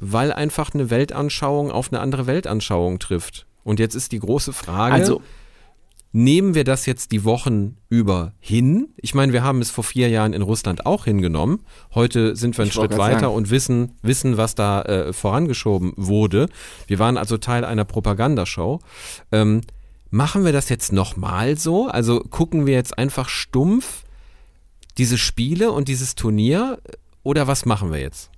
[0.00, 3.46] weil einfach eine Weltanschauung auf eine andere Weltanschauung trifft.
[3.68, 5.20] Und jetzt ist die große Frage, also
[6.12, 8.88] nehmen wir das jetzt die Wochen über hin?
[8.96, 11.60] Ich meine, wir haben es vor vier Jahren in Russland auch hingenommen.
[11.94, 13.34] Heute sind wir einen Ich Schritt weiter sagen.
[13.34, 16.48] und wissen, wissen, was da äh, vorangeschoben wurde.
[16.86, 18.80] Wir waren also Teil einer Propagandashow.
[19.32, 19.60] Ähm,
[20.10, 21.88] machen wir das jetzt nochmal so?
[21.88, 24.04] Also gucken wir jetzt einfach stumpf
[24.96, 26.80] diese Spiele und dieses Turnier
[27.22, 28.30] oder was machen wir jetzt?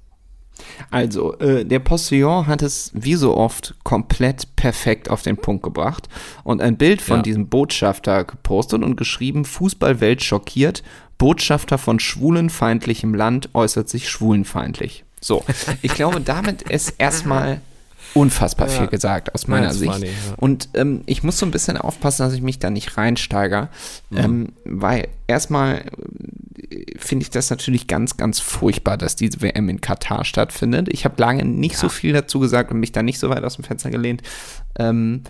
[0.90, 6.08] Also, äh, der Postillon hat es wie so oft komplett perfekt auf den Punkt gebracht
[6.44, 7.22] und ein Bild von Ja.
[7.22, 10.82] diesem Botschafter gepostet und geschrieben, Fußballwelt schockiert,
[11.18, 15.04] Botschafter von schwulenfeindlichem Land äußert sich schwulenfeindlich.
[15.20, 15.44] So,
[15.82, 17.60] ich glaube, damit ist erstmal
[18.14, 18.74] unfassbar Ja.
[18.78, 19.92] viel gesagt aus meiner Sicht.
[19.92, 20.12] funny, ja.
[20.38, 23.68] Und ähm, ich muss so ein bisschen aufpassen, dass ich mich da nicht reinsteige,
[24.10, 24.18] Mhm.
[24.18, 25.84] ähm, weil erstmal
[26.96, 30.88] finde ich das natürlich ganz, ganz furchtbar, dass diese WM in Katar stattfindet.
[30.90, 33.56] Ich habe lange nicht so viel dazu gesagt und mich da nicht so weit aus
[33.56, 34.22] dem Fenster gelehnt.
[34.78, 35.22] Ähm,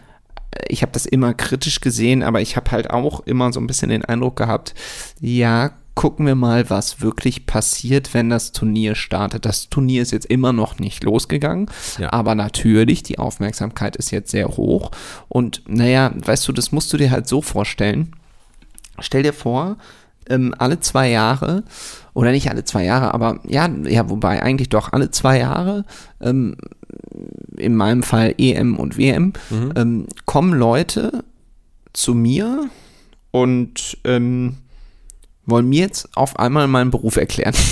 [0.69, 3.89] ich habe das immer kritisch gesehen, aber ich habe halt auch immer so ein bisschen
[3.91, 4.75] den Eindruck gehabt,
[5.21, 9.45] ja, gucken wir mal, was wirklich passiert, wenn das Turnier startet.
[9.45, 11.67] Das Turnier ist jetzt immer noch nicht losgegangen,
[11.99, 12.13] Ja.
[12.13, 14.91] aber natürlich, die Aufmerksamkeit ist jetzt sehr hoch.
[15.29, 18.13] Und naja, weißt du, das musst du dir halt so vorstellen.
[18.99, 19.77] Stell dir vor,
[20.29, 21.65] ähm, alle zwei Jahre,
[22.15, 25.85] oder nicht alle zwei Jahre, aber ja, ja, wobei eigentlich doch alle zwei Jahre,
[26.21, 26.57] ähm,
[27.57, 29.33] in meinem Fall EM und WM,
[29.77, 31.25] ähm, kommen Leute
[31.93, 32.69] zu mir
[33.31, 34.57] und ähm,
[35.47, 37.55] wollen mir jetzt auf einmal meinen Beruf erklären.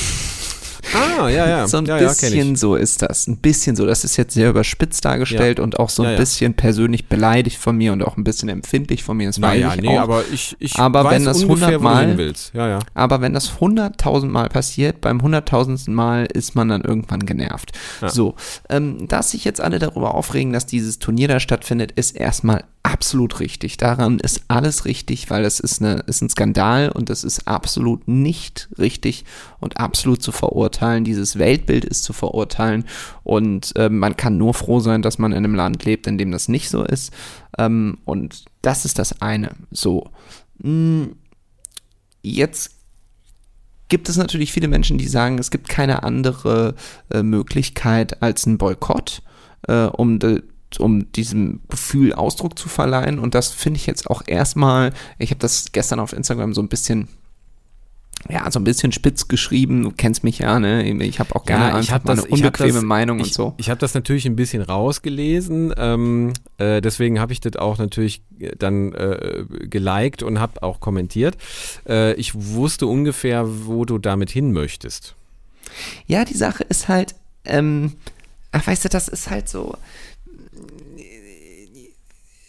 [0.94, 1.68] Ah, ja, ja.
[1.68, 2.58] So ein ja, ja, bisschen ich.
[2.60, 3.26] so ist das.
[3.26, 3.86] Ein bisschen so.
[3.86, 5.64] Das ist jetzt sehr überspitzt dargestellt Ja.
[5.64, 6.18] und auch so ein Ja, ja.
[6.18, 9.26] bisschen persönlich beleidigt von mir und auch ein bisschen empfindlich von mir.
[9.26, 10.02] Das Naja, nee, auch.
[10.02, 12.32] aber ich, ich Aber weiß wenn das ungefähr, wo du 100 Mal-.
[12.54, 12.78] Ja, ja.
[12.94, 17.72] Aber wenn das hunderttausend Mal passiert, beim hunderttausendsten Mal ist man dann irgendwann genervt.
[18.00, 18.08] Ja.
[18.08, 18.34] So,
[18.68, 23.40] ähm, dass sich jetzt alle darüber aufregen, dass dieses Turnier da stattfindet, ist erstmal absolut
[23.40, 23.76] richtig.
[23.76, 28.08] Daran ist alles richtig, weil das ist, eine, ist ein Skandal und das ist absolut
[28.08, 29.24] nicht richtig
[29.60, 31.04] und absolut zu verurteilen.
[31.04, 32.84] Dieses Weltbild ist zu verurteilen
[33.24, 36.30] und ähm, man kann nur froh sein, dass man in einem Land lebt, in dem
[36.30, 37.12] das nicht so ist.
[37.58, 39.50] Ähm, und das ist das eine.
[39.70, 40.10] So.
[40.58, 41.08] Mm,
[42.22, 42.74] Jetzt
[43.88, 46.74] gibt es natürlich viele Menschen, die sagen, es gibt keine andere
[47.10, 49.22] äh, Möglichkeit als ein Boykott,
[49.66, 50.42] äh, um, de,
[50.78, 53.18] um diesem Gefühl Ausdruck zu verleihen.
[53.18, 56.68] Und das finde ich jetzt auch erstmal, ich habe das gestern auf Instagram so ein
[56.68, 57.08] bisschen,
[58.28, 59.82] ja, so ein bisschen spitz geschrieben.
[59.84, 60.82] Du kennst mich ja, ne?
[61.04, 63.54] Ich habe auch gerne Ja, ich hab das- eine unbequeme das- Meinung ich, und so.
[63.56, 68.20] Ich habe das natürlich ein bisschen rausgelesen, ähm, äh, deswegen habe ich das auch natürlich
[68.40, 71.36] äh, dann äh, geliked und habe auch kommentiert.
[71.88, 75.14] Äh, ich wusste ungefähr, wo du damit hin möchtest.
[76.06, 77.14] Ja, die Sache ist halt,
[77.44, 77.92] ähm,
[78.52, 79.76] ach, weißt du, das ist halt so.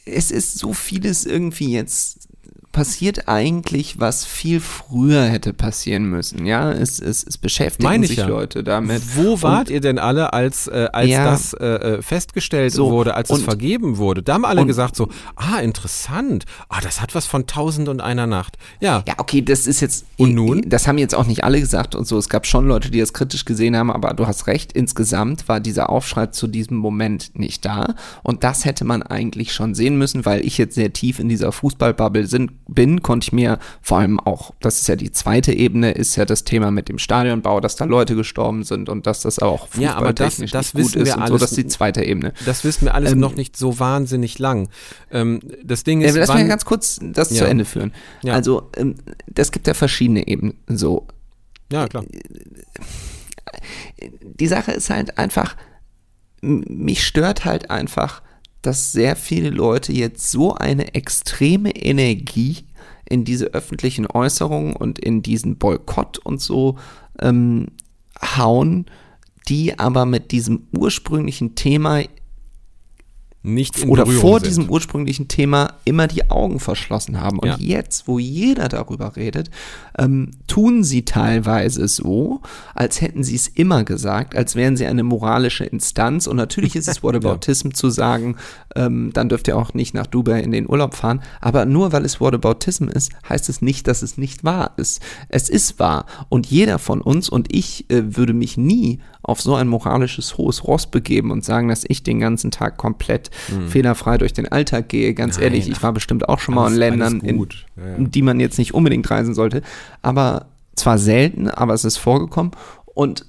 [0.10, 2.29] Es ist so vieles irgendwie jetzt
[2.72, 6.46] passiert eigentlich, was viel früher hätte passieren müssen.
[6.46, 8.28] Ja, es, es, es beschäftigen Meine ich sich ja.
[8.28, 9.02] Leute damit.
[9.18, 11.26] Wo wart Und- ihr denn alle, als, äh, als Ja.
[11.26, 14.22] das äh, äh, festgestellt So, wurde, als es und- vergeben wurde?
[14.22, 16.46] Da haben alle und- gesagt so, ah, interessant.
[16.70, 18.58] Ah, das hat was von Tausend und einer Nacht.
[18.80, 20.06] Ja, Ja, okay, das ist jetzt.
[20.18, 20.62] Und nun?
[20.68, 22.18] Das haben jetzt auch nicht alle gesagt und so.
[22.18, 24.74] Es gab schon Leute, die das kritisch gesehen haben, aber du hast recht.
[24.74, 27.96] Insgesamt war dieser Aufschrei zu diesem Moment nicht da.
[28.24, 31.52] Und das hätte man eigentlich schon sehen müssen, weil ich jetzt sehr tief in dieser
[31.52, 35.92] Fußballbubble sind, bin, konnte ich mir vor allem auch, das ist ja die zweite Ebene,
[35.92, 39.40] ist ja das Thema mit dem Stadionbau, dass da Leute gestorben sind und dass das
[39.40, 41.22] auch Ja, aber das- fußballtechnisch das gut ist und so.
[41.22, 42.34] alles Das ist die zweite Ebene.
[42.46, 44.70] das wissen wir alles Ähm, noch nicht so wahnsinnig lang.
[45.12, 47.38] Ähm, das Ding Ja, ist, lass wann, mich ganz kurz das Ja.
[47.38, 47.94] zu Ende führen.
[48.24, 48.34] Ja.
[48.34, 48.96] Also, ähm,
[49.28, 50.56] das gibt ja verschiedene Ebenen.
[50.68, 51.08] So,
[51.72, 52.04] ja klar.
[54.22, 55.56] die Sache ist halt einfach,
[56.42, 58.22] mich stört halt einfach,
[58.62, 62.66] dass sehr viele Leute jetzt so eine extreme Energie
[63.06, 66.78] in diese öffentlichen Äußerungen und in diesen Boykott und so
[67.20, 67.68] ähm,
[68.22, 68.86] hauen,
[69.48, 72.04] die aber mit diesem ursprünglichen Thema
[73.42, 74.48] Nicht in oder Berührung vor sind.
[74.48, 77.40] diesem ursprünglichen Thema immer die Augen verschlossen haben.
[77.40, 77.56] Und Ja.
[77.58, 79.50] jetzt, wo jeder darüber redet,
[79.98, 82.42] ähm, tun sie teilweise so,
[82.76, 86.28] als hätten sie es immer gesagt, als wären sie eine moralische Instanz.
[86.28, 88.36] Und natürlich ist es Whataboutism zu sagen,
[88.76, 91.22] ähm, dann dürft ihr auch nicht nach Dubai in den Urlaub fahren.
[91.40, 95.02] Aber nur weil es Whataboutism ist, heißt es nicht, dass es nicht wahr ist.
[95.30, 96.06] Es ist wahr.
[96.28, 100.64] Und jeder von uns und ich äh, würde mich nie auf so ein moralisches hohes
[100.64, 103.30] Ross begeben und sagen, dass ich den ganzen Tag komplett
[103.68, 105.14] fehlerfrei durch den Alltag gehe.
[105.14, 107.48] Ganz Nein, ehrlich, ich war bestimmt auch schon mal alles- in Ländern, in,
[107.78, 107.96] ja.
[107.96, 109.62] in die man jetzt nicht unbedingt reisen sollte.
[110.02, 112.52] Aber zwar selten, aber es ist vorgekommen.
[112.86, 113.26] Und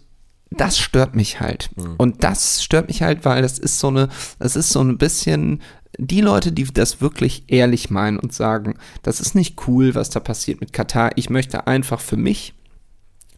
[0.50, 1.70] das stört mich halt.
[1.76, 1.94] Mhm.
[1.98, 5.60] Und das stört mich halt, weil das ist so eine, das ist so ein bisschen
[5.98, 10.20] die Leute, die das wirklich ehrlich meinen und sagen, das ist nicht cool, was da
[10.20, 11.10] passiert mit Katar.
[11.16, 12.54] Ich möchte einfach für mich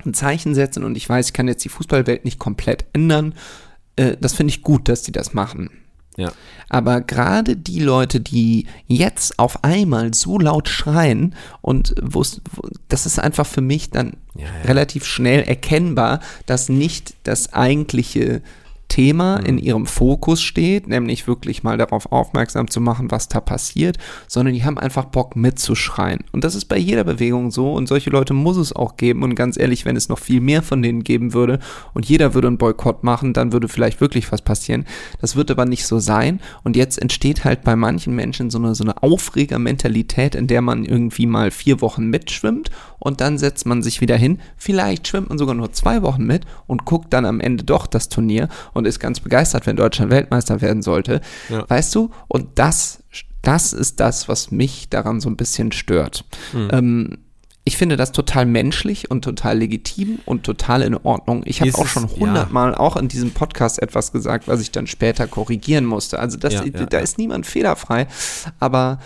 [0.06, 3.34] ein Zeichen setzen und ich weiß, ich kann jetzt die Fußballwelt nicht komplett ändern.
[3.96, 5.70] Äh, das finde ich gut, dass die das machen.
[6.16, 6.32] Ja.
[6.68, 12.24] Aber gerade die Leute, die jetzt auf einmal so laut schreien und wo,
[12.88, 14.50] das ist einfach für mich dann Ja, ja.
[14.64, 18.42] relativ schnell erkennbar, dass nicht das eigentliche
[18.92, 19.46] Thema Mhm.
[19.46, 23.96] in ihrem Fokus steht, nämlich wirklich mal darauf aufmerksam zu machen, was da passiert,
[24.28, 26.20] sondern die haben einfach Bock mitzuschreien.
[26.32, 29.22] Und das ist bei jeder Bewegung so und solche Leute muss es auch geben.
[29.22, 31.58] Und ganz ehrlich, wenn es noch viel mehr von denen geben würde
[31.94, 34.84] und jeder würde einen Boykott machen, dann würde vielleicht wirklich was passieren.
[35.22, 36.40] Das wird aber nicht so sein.
[36.62, 40.84] Und jetzt entsteht halt bei manchen Menschen so eine, so eine Aufregermentalität, in der man
[40.84, 44.38] irgendwie mal vier Wochen mitschwimmt und dann setzt man sich wieder hin.
[44.56, 48.08] Vielleicht schwimmt man sogar nur zwei Wochen mit und guckt dann am Ende doch das
[48.08, 51.20] Turnier und ist ganz begeistert, wenn Deutschland Weltmeister werden sollte.
[51.48, 51.68] Ja.
[51.68, 52.10] Weißt du?
[52.28, 53.02] Und das,
[53.42, 56.24] das ist das, was mich daran so ein bisschen stört.
[56.54, 57.18] Ähm,
[57.64, 61.42] ich finde das total menschlich und total legitim und total in Ordnung.
[61.44, 62.16] Ich habe auch schon ja.
[62.16, 66.18] hundertmal auch in diesem Podcast etwas gesagt, was ich dann später korrigieren musste.
[66.18, 67.02] Also das, Ja, ja, da ja.
[67.02, 68.08] ist niemand fehlerfrei.
[68.58, 68.98] Aber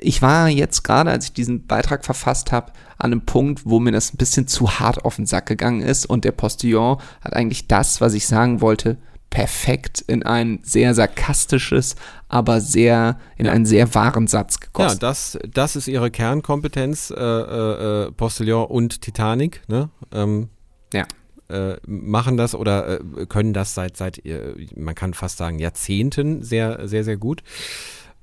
[0.00, 3.92] ich war jetzt gerade, als ich diesen Beitrag verfasst habe, an einem Punkt, wo mir
[3.92, 7.66] das ein bisschen zu hart auf den Sack gegangen ist und der Postillon hat eigentlich
[7.68, 8.96] das, was ich sagen wollte,
[9.30, 11.96] perfekt in ein sehr sarkastisches,
[12.28, 14.98] aber sehr, in einen sehr wahren Satz Ja, gegossen.
[15.00, 19.90] das, das ist ihre Kernkompetenz, äh, äh, äh, Postillon und Titanic, ne?
[20.12, 20.50] Ähm,
[20.92, 21.04] Ja.
[21.48, 26.42] äh, machen das oder äh, können das seit, seit äh, man kann fast sagen, Jahrzehnten
[26.44, 27.42] sehr, sehr, sehr gut.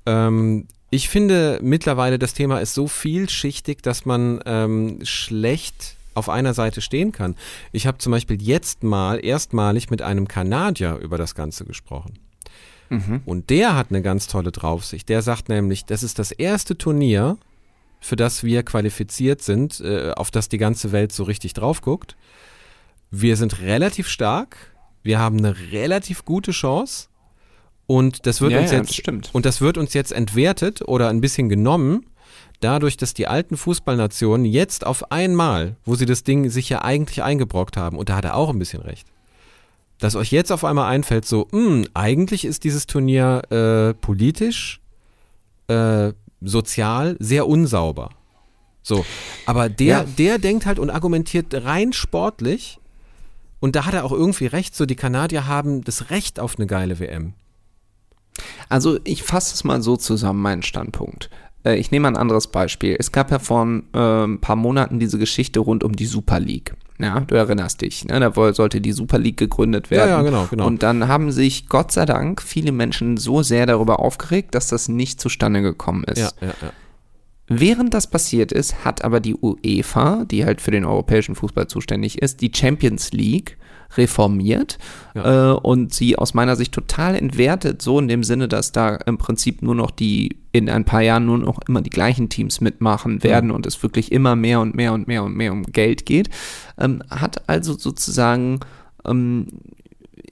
[0.06, 6.52] Ähm, ich finde mittlerweile, das Thema ist so vielschichtig, dass man ähm, schlecht auf einer
[6.52, 7.34] Seite stehen kann.
[7.72, 12.18] Ich habe zum Beispiel jetzt mal erstmalig mit einem Kanadier über das Ganze gesprochen.
[13.24, 15.08] Und der hat eine ganz tolle Draufsicht.
[15.08, 17.38] Der sagt nämlich, das ist das erste Turnier,
[17.98, 22.16] für das wir qualifiziert sind, äh, auf das die ganze Welt so richtig drauf guckt.
[23.10, 24.58] Wir sind relativ stark,
[25.02, 27.08] wir haben eine relativ gute Chance
[27.86, 29.30] und das wird Ja, uns ja, jetzt das stimmt.
[29.32, 32.06] und das wird uns jetzt entwertet oder ein bisschen genommen,
[32.60, 37.22] dadurch, dass die alten Fußballnationen jetzt auf einmal, wo sie das Ding sich ja eigentlich
[37.22, 39.06] eingebrockt haben, und da hat er auch ein bisschen recht,
[39.98, 44.80] dass euch jetzt auf einmal einfällt, so, "Hm, eigentlich ist dieses Turnier äh, politisch,
[45.68, 48.10] äh, sozial sehr unsauber.
[48.82, 49.04] So,
[49.46, 50.04] aber der, Ja.
[50.18, 52.78] der denkt halt und argumentiert rein sportlich.
[53.60, 56.66] Und da hat er auch irgendwie recht, so die Kanadier haben das Recht auf eine
[56.66, 57.34] geile WM.
[58.68, 61.30] Also ich fasse es mal so zusammen, meinen Standpunkt.
[61.64, 62.96] Äh, Ich nehme ein anderes Beispiel.
[62.98, 66.74] Es gab ja vor äh, ein paar Monaten diese Geschichte rund um die Super League.
[66.98, 68.20] Ja, du erinnerst dich, ne?
[68.20, 70.10] da sollte die Super League gegründet werden.
[70.10, 70.66] Ja, ja, genau, genau.
[70.66, 74.88] Und dann haben sich Gott sei Dank viele Menschen so sehr darüber aufgeregt, dass das
[74.88, 76.18] nicht zustande gekommen ist.
[76.18, 76.72] Ja, ja, ja.
[77.48, 82.22] Während das passiert ist, hat aber die UEFA, die halt für den europäischen Fußball zuständig
[82.22, 83.58] ist, die Champions League
[83.96, 84.78] reformiert
[85.14, 85.52] Ja.
[85.52, 89.18] äh, und sie aus meiner Sicht total entwertet, so in dem Sinne, dass da im
[89.18, 93.22] Prinzip nur noch die, in ein paar Jahren nur noch immer die gleichen Teams mitmachen
[93.22, 96.30] werden und es wirklich immer mehr und mehr und mehr und mehr um Geld geht,
[96.78, 98.60] ähm, hat also sozusagen
[99.04, 99.48] ähm,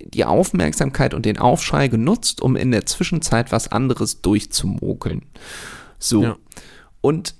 [0.03, 5.23] die Aufmerksamkeit und den Aufschrei genutzt, um in der Zwischenzeit was anderes durchzumokeln.
[5.99, 6.23] So.
[6.23, 6.37] Ja.
[7.01, 7.35] Und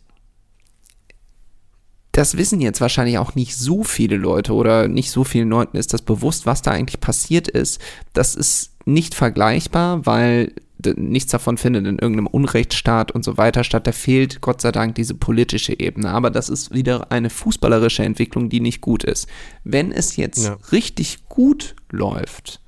[2.13, 5.93] das wissen jetzt wahrscheinlich auch nicht so viele Leute oder nicht so vielen Leuten ist
[5.95, 7.81] das bewusst, was da eigentlich passiert ist.
[8.13, 10.53] Das ist nicht vergleichbar, weil
[10.97, 13.87] nichts davon findet in irgendeinem Unrechtsstaat und so weiter statt.
[13.87, 16.11] Da fehlt Gott sei Dank diese politische Ebene.
[16.11, 19.29] Aber das ist wieder eine fußballerische Entwicklung, die nicht gut ist.
[19.63, 20.57] Wenn es jetzt Ja.
[20.73, 22.61] richtig gut läuft,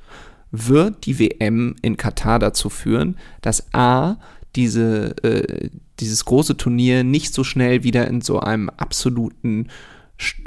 [0.51, 4.17] wird die WM in Katar dazu führen, dass A,
[4.57, 9.69] diese, äh, dieses große Turnier nicht so schnell wieder in so einem absoluten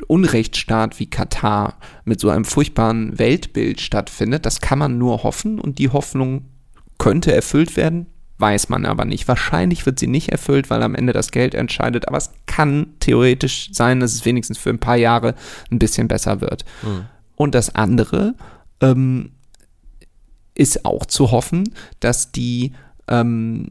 [0.08, 4.46] Unrechtsstaat wie Katar mit so einem furchtbaren Weltbild stattfindet.
[4.46, 6.46] Das kann man nur hoffen und die Hoffnung
[6.98, 8.06] könnte erfüllt werden,
[8.38, 9.28] weiß man aber nicht.
[9.28, 13.70] Wahrscheinlich wird sie nicht erfüllt, weil am Ende das Geld entscheidet, aber es kann theoretisch
[13.74, 15.36] sein, dass es wenigstens für ein paar Jahre
[15.72, 16.64] ein bisschen besser wird.
[17.36, 18.36] Und das andere,
[18.80, 19.32] ähm,
[20.56, 22.72] ist auch zu hoffen, dass die
[23.08, 23.68] ähm,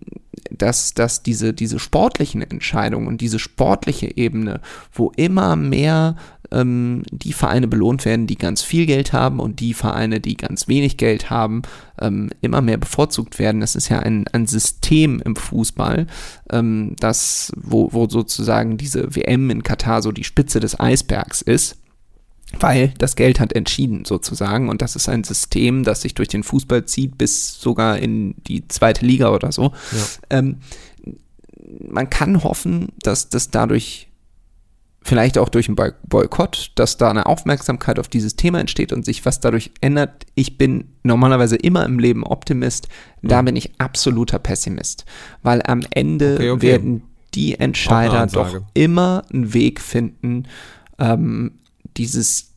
[0.50, 4.60] dass, dass diese, diese sportlichen Entscheidungen und diese sportliche Ebene,
[4.92, 6.16] wo immer mehr
[6.50, 10.68] ähm, die Vereine belohnt werden, die ganz viel Geld haben und die Vereine, die ganz
[10.68, 11.62] wenig Geld haben,
[12.00, 13.60] ähm, immer mehr bevorzugt werden.
[13.60, 16.06] Das ist ja ein, ein System im Fußball,
[16.50, 21.76] ähm, das, wo, wo sozusagen diese WM in Katar so die Spitze des Eisbergs ist
[22.60, 26.42] weil das Geld hat entschieden sozusagen und das ist ein System, das sich durch den
[26.42, 29.72] Fußball zieht bis sogar in die zweite Liga oder so.
[30.30, 30.58] Ähm,
[31.80, 34.08] man kann hoffen, dass das dadurch
[35.02, 39.04] vielleicht auch durch einen Boy- Boykott, dass da eine Aufmerksamkeit auf dieses Thema entsteht und
[39.04, 40.24] sich was dadurch ändert.
[40.34, 42.88] Ich bin normalerweise immer im Leben Optimist,
[43.20, 45.04] da bin ich absoluter Pessimist,
[45.42, 46.62] weil am Ende Okay, okay.
[46.66, 47.02] werden
[47.34, 50.44] die Entscheider doch immer einen Weg finden,
[50.98, 51.58] ähm,
[51.96, 52.53] dieses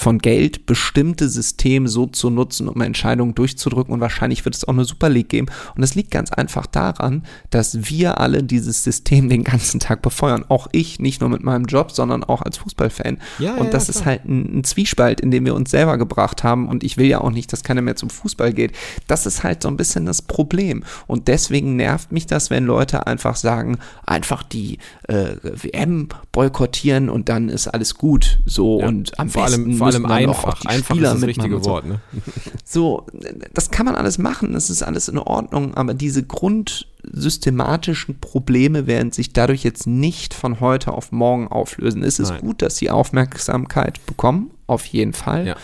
[0.00, 3.92] von Geld bestimmte System so zu nutzen, um Entscheidungen durchzudrücken.
[3.92, 5.48] Und wahrscheinlich wird es auch eine Super League geben.
[5.74, 10.44] Und das liegt ganz einfach daran, dass wir alle dieses System den ganzen Tag befeuern.
[10.48, 13.18] Auch ich, nicht nur mit meinem Job, sondern auch als Fußballfan.
[13.38, 15.98] Ja, und ja, das ja, ist halt ein, ein Zwiespalt, in dem wir uns selber
[15.98, 16.66] gebracht haben.
[16.66, 18.72] Und ich will ja auch nicht, dass keiner mehr zum Fußball geht.
[19.06, 20.82] Das ist halt so ein bisschen das Problem.
[21.08, 24.78] Und deswegen nervt mich das, wenn Leute einfach sagen, einfach die
[25.08, 28.40] äh, WM boykottieren und dann ist alles gut.
[28.46, 30.64] So und am vor besten allem, vor allem einfach.
[30.64, 31.64] Einfach ist das mitmachen richtige.
[31.64, 31.86] Wort.
[31.86, 32.00] Ne?
[32.64, 33.06] So,
[33.52, 39.10] das kann man alles machen, das ist alles in Ordnung, aber diese grundsystematischen Probleme werden
[39.10, 42.04] sich dadurch jetzt nicht von heute auf morgen auflösen.
[42.04, 42.40] Es ist Nein.
[42.40, 45.48] gut, dass sie Aufmerksamkeit bekommen, auf jeden Fall.
[45.48, 45.56] Ja.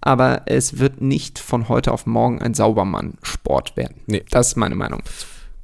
[0.00, 3.96] Aber es wird nicht von heute auf morgen ein Saubermann-Sport werden.
[4.06, 4.24] Nee.
[4.30, 5.02] Das ist meine Meinung.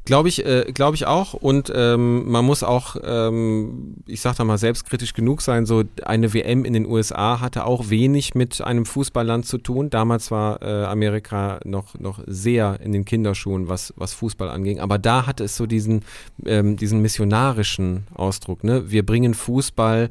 [0.05, 1.33] Glaube ich, äh, glaube ich auch.
[1.33, 5.65] Und ähm, man muss auch, ähm, ich sag da mal, selbstkritisch genug sein.
[5.65, 9.89] So eine WM in den USA hatte auch wenig mit einem Fußballland zu tun.
[9.89, 14.79] Damals war äh, Amerika noch, noch sehr in den Kinderschuhen, was, was Fußball anging.
[14.79, 16.03] Aber da hatte es so diesen,
[16.45, 18.63] ähm, diesen missionarischen Ausdruck.
[18.63, 18.91] Ne?
[18.91, 20.11] Wir bringen Fußball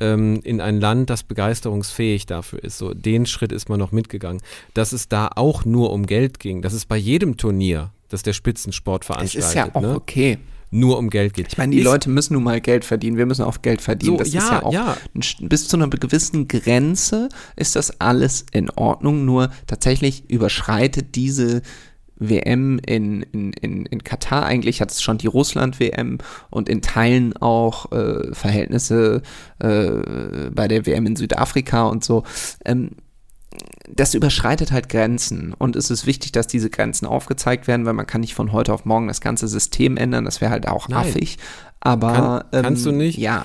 [0.00, 2.78] ähm, in ein Land, das begeisterungsfähig dafür ist.
[2.78, 4.40] So den Schritt ist man noch mitgegangen.
[4.72, 6.62] Dass es da auch nur um Geld ging.
[6.62, 9.94] Dass es bei jedem Turnier, das der Spitzensport Es veranstaltet, ist ja auch ne?
[9.94, 10.38] okay.
[10.70, 11.48] nur um Geld geht.
[11.48, 13.16] Ich meine, die Ist- Leute müssen nun mal Geld verdienen.
[13.16, 14.12] Wir müssen auf Geld verdienen.
[14.12, 14.96] So, das ist ja, ja auch ja.
[15.40, 19.24] bis zu einer gewissen Grenze ist das alles in Ordnung.
[19.24, 21.62] Nur tatsächlich überschreitet diese
[22.16, 26.18] WM in, in, in, in Katar, eigentlich hat es schon die Russland-WM
[26.50, 29.22] und in Teilen auch äh, Verhältnisse
[29.58, 32.22] äh, bei der WM in Südafrika und so.
[32.64, 32.90] Ähm,
[33.88, 38.06] das überschreitet halt Grenzen und es ist wichtig, dass diese Grenzen aufgezeigt werden, weil man
[38.06, 41.00] kann nicht von heute auf morgen das ganze System ändern, das wäre halt auch Nein.
[41.08, 41.38] affig.
[41.80, 43.18] Aber Kann- kannst ähm, du nicht?
[43.18, 43.44] Ja,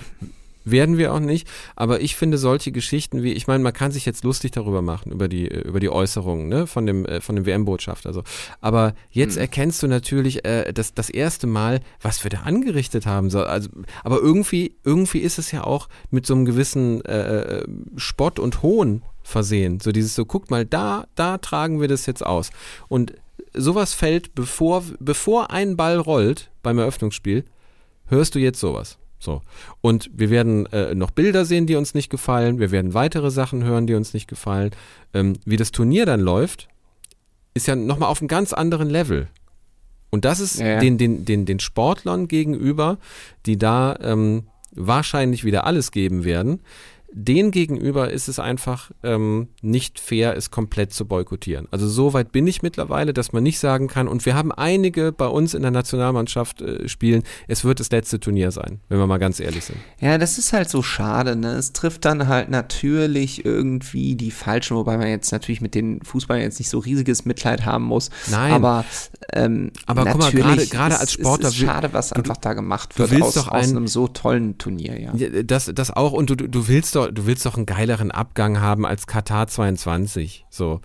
[0.65, 1.47] Werden wir auch nicht.
[1.75, 5.11] Aber ich finde solche Geschichten wie, ich meine, man kann sich jetzt lustig darüber machen,
[5.11, 8.13] über die, äh, über die Äußerungen ne, von dem, äh, von dem WM-Botschafter.
[8.13, 8.23] So.
[8.61, 9.41] Aber jetzt Hm.
[9.41, 13.29] erkennst du natürlich äh, das, das erste Mal, was wir da angerichtet haben.
[13.29, 13.69] So, also,
[14.03, 17.63] aber irgendwie, irgendwie ist es ja auch mit so einem gewissen äh,
[17.95, 19.79] Spott und Hohn versehen.
[19.79, 22.49] So dieses so, guck mal, da, da tragen wir das jetzt aus.
[22.87, 23.13] Und
[23.53, 27.45] sowas fällt, bevor, bevor ein Ball rollt beim Eröffnungsspiel,
[28.07, 28.97] hörst du jetzt sowas.
[29.19, 29.41] So.
[29.81, 32.59] Und wir werden äh, noch Bilder sehen, die uns nicht gefallen.
[32.59, 34.71] Wir werden weitere Sachen hören, die uns nicht gefallen.
[35.13, 36.69] Ähm, wie das Turnier dann läuft,
[37.53, 39.27] ist ja nochmal auf einem ganz anderen Level.
[40.09, 40.79] Und das ist ja.
[40.79, 42.97] Den, den, den, den Sportlern gegenüber,
[43.45, 46.61] die da ähm, wahrscheinlich wieder alles geben werden,
[47.11, 51.67] denen gegenüber ist es einfach ähm, nicht fair, es komplett zu boykottieren.
[51.71, 55.11] Also so weit bin ich mittlerweile, dass man nicht sagen kann, und wir haben einige
[55.11, 59.07] bei uns in der Nationalmannschaft äh, spielen, es wird das letzte Turnier sein, wenn wir
[59.07, 59.77] mal ganz ehrlich sind.
[59.99, 61.53] Ja, das ist halt so schade, ne?
[61.53, 66.43] Es trifft dann halt natürlich irgendwie die Falschen, wobei man jetzt natürlich mit den Fußballern
[66.43, 68.09] jetzt nicht so riesiges Mitleid haben muss.
[68.29, 68.53] Nein.
[68.53, 68.85] Aber,
[69.33, 72.53] ähm, Aber guck mal, gerade- ist- als Sportler ist es will- schade, was einfach da
[72.53, 75.13] gemacht du wird willst aus, doch aus ein- einem so tollen Turnier, ja.
[75.43, 78.85] Das, das auch, und du du willst doch, du willst doch einen geileren Abgang haben
[78.85, 80.45] als Katar 22.
[80.49, 80.81] So.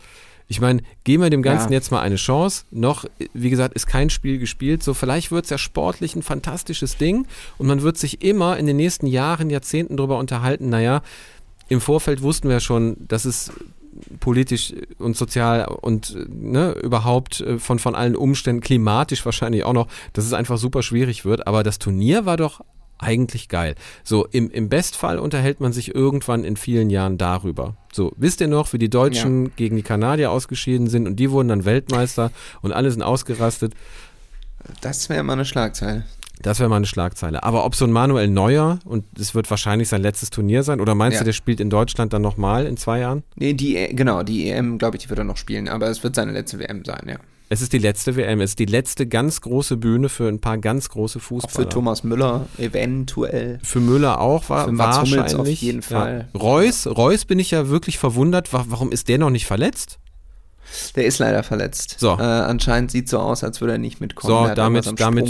[0.46, 1.78] Ich meine, geben wir dem Ganzen Ja.
[1.78, 2.64] jetzt mal eine Chance.
[2.70, 4.82] Noch, wie gesagt, ist kein Spiel gespielt.
[4.82, 8.66] So, vielleicht wird es ja sportlich ein fantastisches Ding und man wird sich immer in
[8.66, 11.02] den nächsten Jahren, Jahrzehnten darüber unterhalten, naja,
[11.68, 13.50] im Vorfeld wussten wir schon, dass es
[14.20, 19.86] politisch und sozial und ne, überhaupt äh, von, von allen Umständen, klimatisch wahrscheinlich auch noch,
[20.12, 21.46] dass es einfach super schwierig wird.
[21.46, 22.60] Aber das Turnier war doch
[23.04, 23.74] eigentlich geil.
[24.02, 27.76] So, im, im Bestfall unterhält man sich irgendwann in vielen Jahren darüber.
[27.92, 31.48] So, wisst ihr noch, wie die Deutschen gegen die Kanadier ausgeschieden sind und die wurden
[31.48, 32.32] dann Weltmeister
[32.62, 33.74] und alle sind ausgerastet?
[34.80, 36.04] Das wäre mal eine Schlagzeile.
[36.42, 37.42] Das wäre mal eine Schlagzeile.
[37.44, 40.94] Aber ob so ein Manuel Neuer, und es wird wahrscheinlich sein letztes Turnier sein, oder
[40.94, 41.20] meinst Ja.
[41.20, 43.22] du, der spielt in Deutschland dann nochmal in zwei Jahren?
[43.36, 46.02] Nee, die, E- genau, die EM, glaube ich, die wird er noch spielen, aber es
[46.02, 47.16] wird seine letzte WM sein, ja.
[47.50, 50.58] Es ist die letzte WM, es ist die letzte ganz große Bühne für ein paar
[50.58, 51.66] ganz große Auch Fußballer.
[51.66, 53.58] für Thomas Müller eventuell.
[53.62, 55.34] Für Müller auch war Für Mats wahrscheinlich.
[55.36, 56.28] auf jeden Fall.
[56.32, 56.40] Ja.
[56.40, 59.98] Reus, Reus bin ich ja wirklich verwundert, wa- warum ist der noch nicht verletzt?
[60.96, 61.96] Der ist leider verletzt.
[62.00, 62.14] So.
[62.18, 64.48] Äh, anscheinend sieht so aus, als würde er nicht mitkommen.
[64.48, 65.26] So, damit, damit,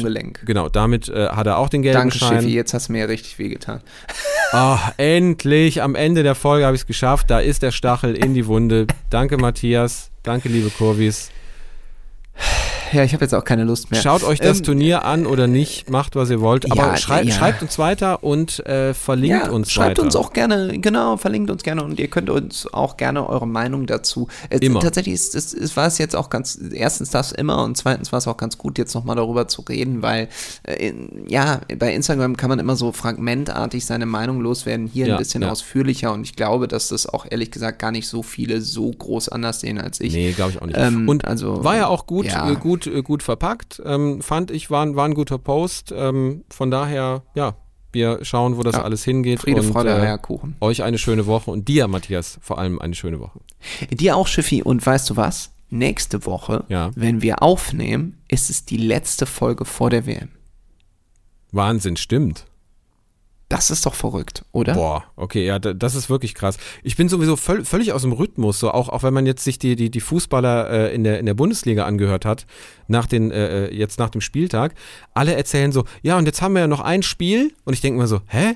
[0.47, 2.41] genau, damit äh, hat er auch den gelben Danke, Schein.
[2.43, 3.81] Schiffi, jetzt hast du mir ja richtig wehgetan.
[4.53, 7.29] Ah, endlich, am Ende der Folge habe ich es geschafft.
[7.31, 8.87] Da ist der Stachel in die Wunde.
[9.11, 10.11] Danke, Matthias.
[10.23, 11.31] Danke, liebe Kurvis.
[12.95, 14.01] Ja, ich habe jetzt auch keine Lust mehr.
[14.01, 16.71] Schaut euch das Ähm, Turnier an oder nicht, macht was ihr wollt.
[16.71, 17.35] Aber Ja, schrei ja.
[17.35, 20.03] schreibt uns weiter und äh, verlinkt ja, uns schreibt weiter.
[20.03, 23.87] uns auch gerne, genau, verlinkt uns gerne und ihr könnt uns auch gerne eure Meinung
[23.87, 24.29] dazu.
[24.51, 24.81] Es, Immer.
[24.81, 28.19] Tatsächlich ist, ist, ist, war es jetzt auch ganz, erstens das immer und zweitens war
[28.19, 30.29] es auch ganz gut, jetzt nochmal darüber zu reden, weil,
[30.63, 35.19] äh, in, ja, bei Instagram kann man immer so fragmentartig seine Meinung loswerden, hier ein
[35.19, 38.91] bisschen ausführlicher und ich glaube, dass das auch ehrlich gesagt gar nicht so viele so
[38.91, 40.13] groß anders sehen als ich.
[40.13, 40.79] Nee, glaube ich auch nicht.
[40.79, 42.51] Ähm, und also, war ja auch gut, ja.
[42.51, 42.55] äh,
[42.85, 43.81] gut, äh, gut verpackt.
[43.85, 45.93] Ähm, fand ich, war, ein- war ein guter Post.
[45.97, 47.55] Ähm, von daher, ja,
[47.93, 48.83] wir schauen, wo das Ja.
[48.83, 49.41] alles hingeht.
[49.41, 50.57] Friede, und, Freude, äh, Eierkuchen.
[50.61, 53.41] euch eine schöne Woche und dir, Matthias, vor allem eine schöne Woche.
[53.91, 54.63] Dir auch, Schiffi.
[54.63, 55.51] Und weißt du was?
[55.71, 56.91] Nächste Woche, Ja.
[56.95, 60.29] wenn wir aufnehmen, ist es die letzte Folge vor der WM.
[61.53, 62.47] Wahnsinn, stimmt.
[63.55, 64.75] Das ist doch verrückt, oder?
[64.75, 66.57] Boah, okay, ja, da- das ist wirklich krass.
[66.83, 69.59] Ich bin sowieso völ völlig aus dem Rhythmus, so auch, auch wenn man jetzt sich
[69.59, 72.47] die, die, die Fußballer äh, in, der, in der Bundesliga angehört hat,
[72.89, 74.75] nach den, äh, äh, jetzt nach dem Spieltag.
[75.15, 77.53] Alle erzählen so, ja, und jetzt haben wir ja noch ein Spiel.
[77.65, 78.55] Und ich denke mir so, hä?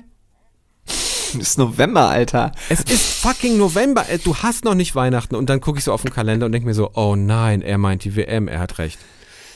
[0.85, 2.51] Es ist November, Alter.
[2.69, 5.35] Es ist fucking November, äh, du hast noch nicht Weihnachten.
[5.35, 7.77] Und dann gucke ich so auf den Kalender und denke mir so, oh nein, er
[7.77, 8.97] meint die WM, er hat recht.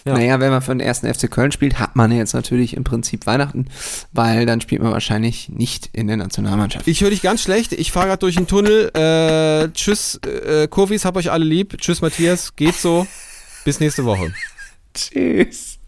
[0.06, 0.14] Ja.
[0.14, 3.26] Naja, wenn man für den ersten FC Köln spielt, hat man jetzt natürlich im Prinzip
[3.26, 3.68] Weihnachten,
[4.12, 6.88] weil dann spielt man wahrscheinlich nicht in der Nationalmannschaft.
[6.88, 8.92] Ich höre dich ganz schlecht, ich fahre gerade durch den Tunnel.
[8.94, 11.78] Äh, tschüss, äh, Kurvis, hab euch alle lieb.
[11.78, 13.08] Tschüss, Matthias, geht so.
[13.64, 14.34] Bis nächste Woche.
[14.94, 15.80] Tschüss.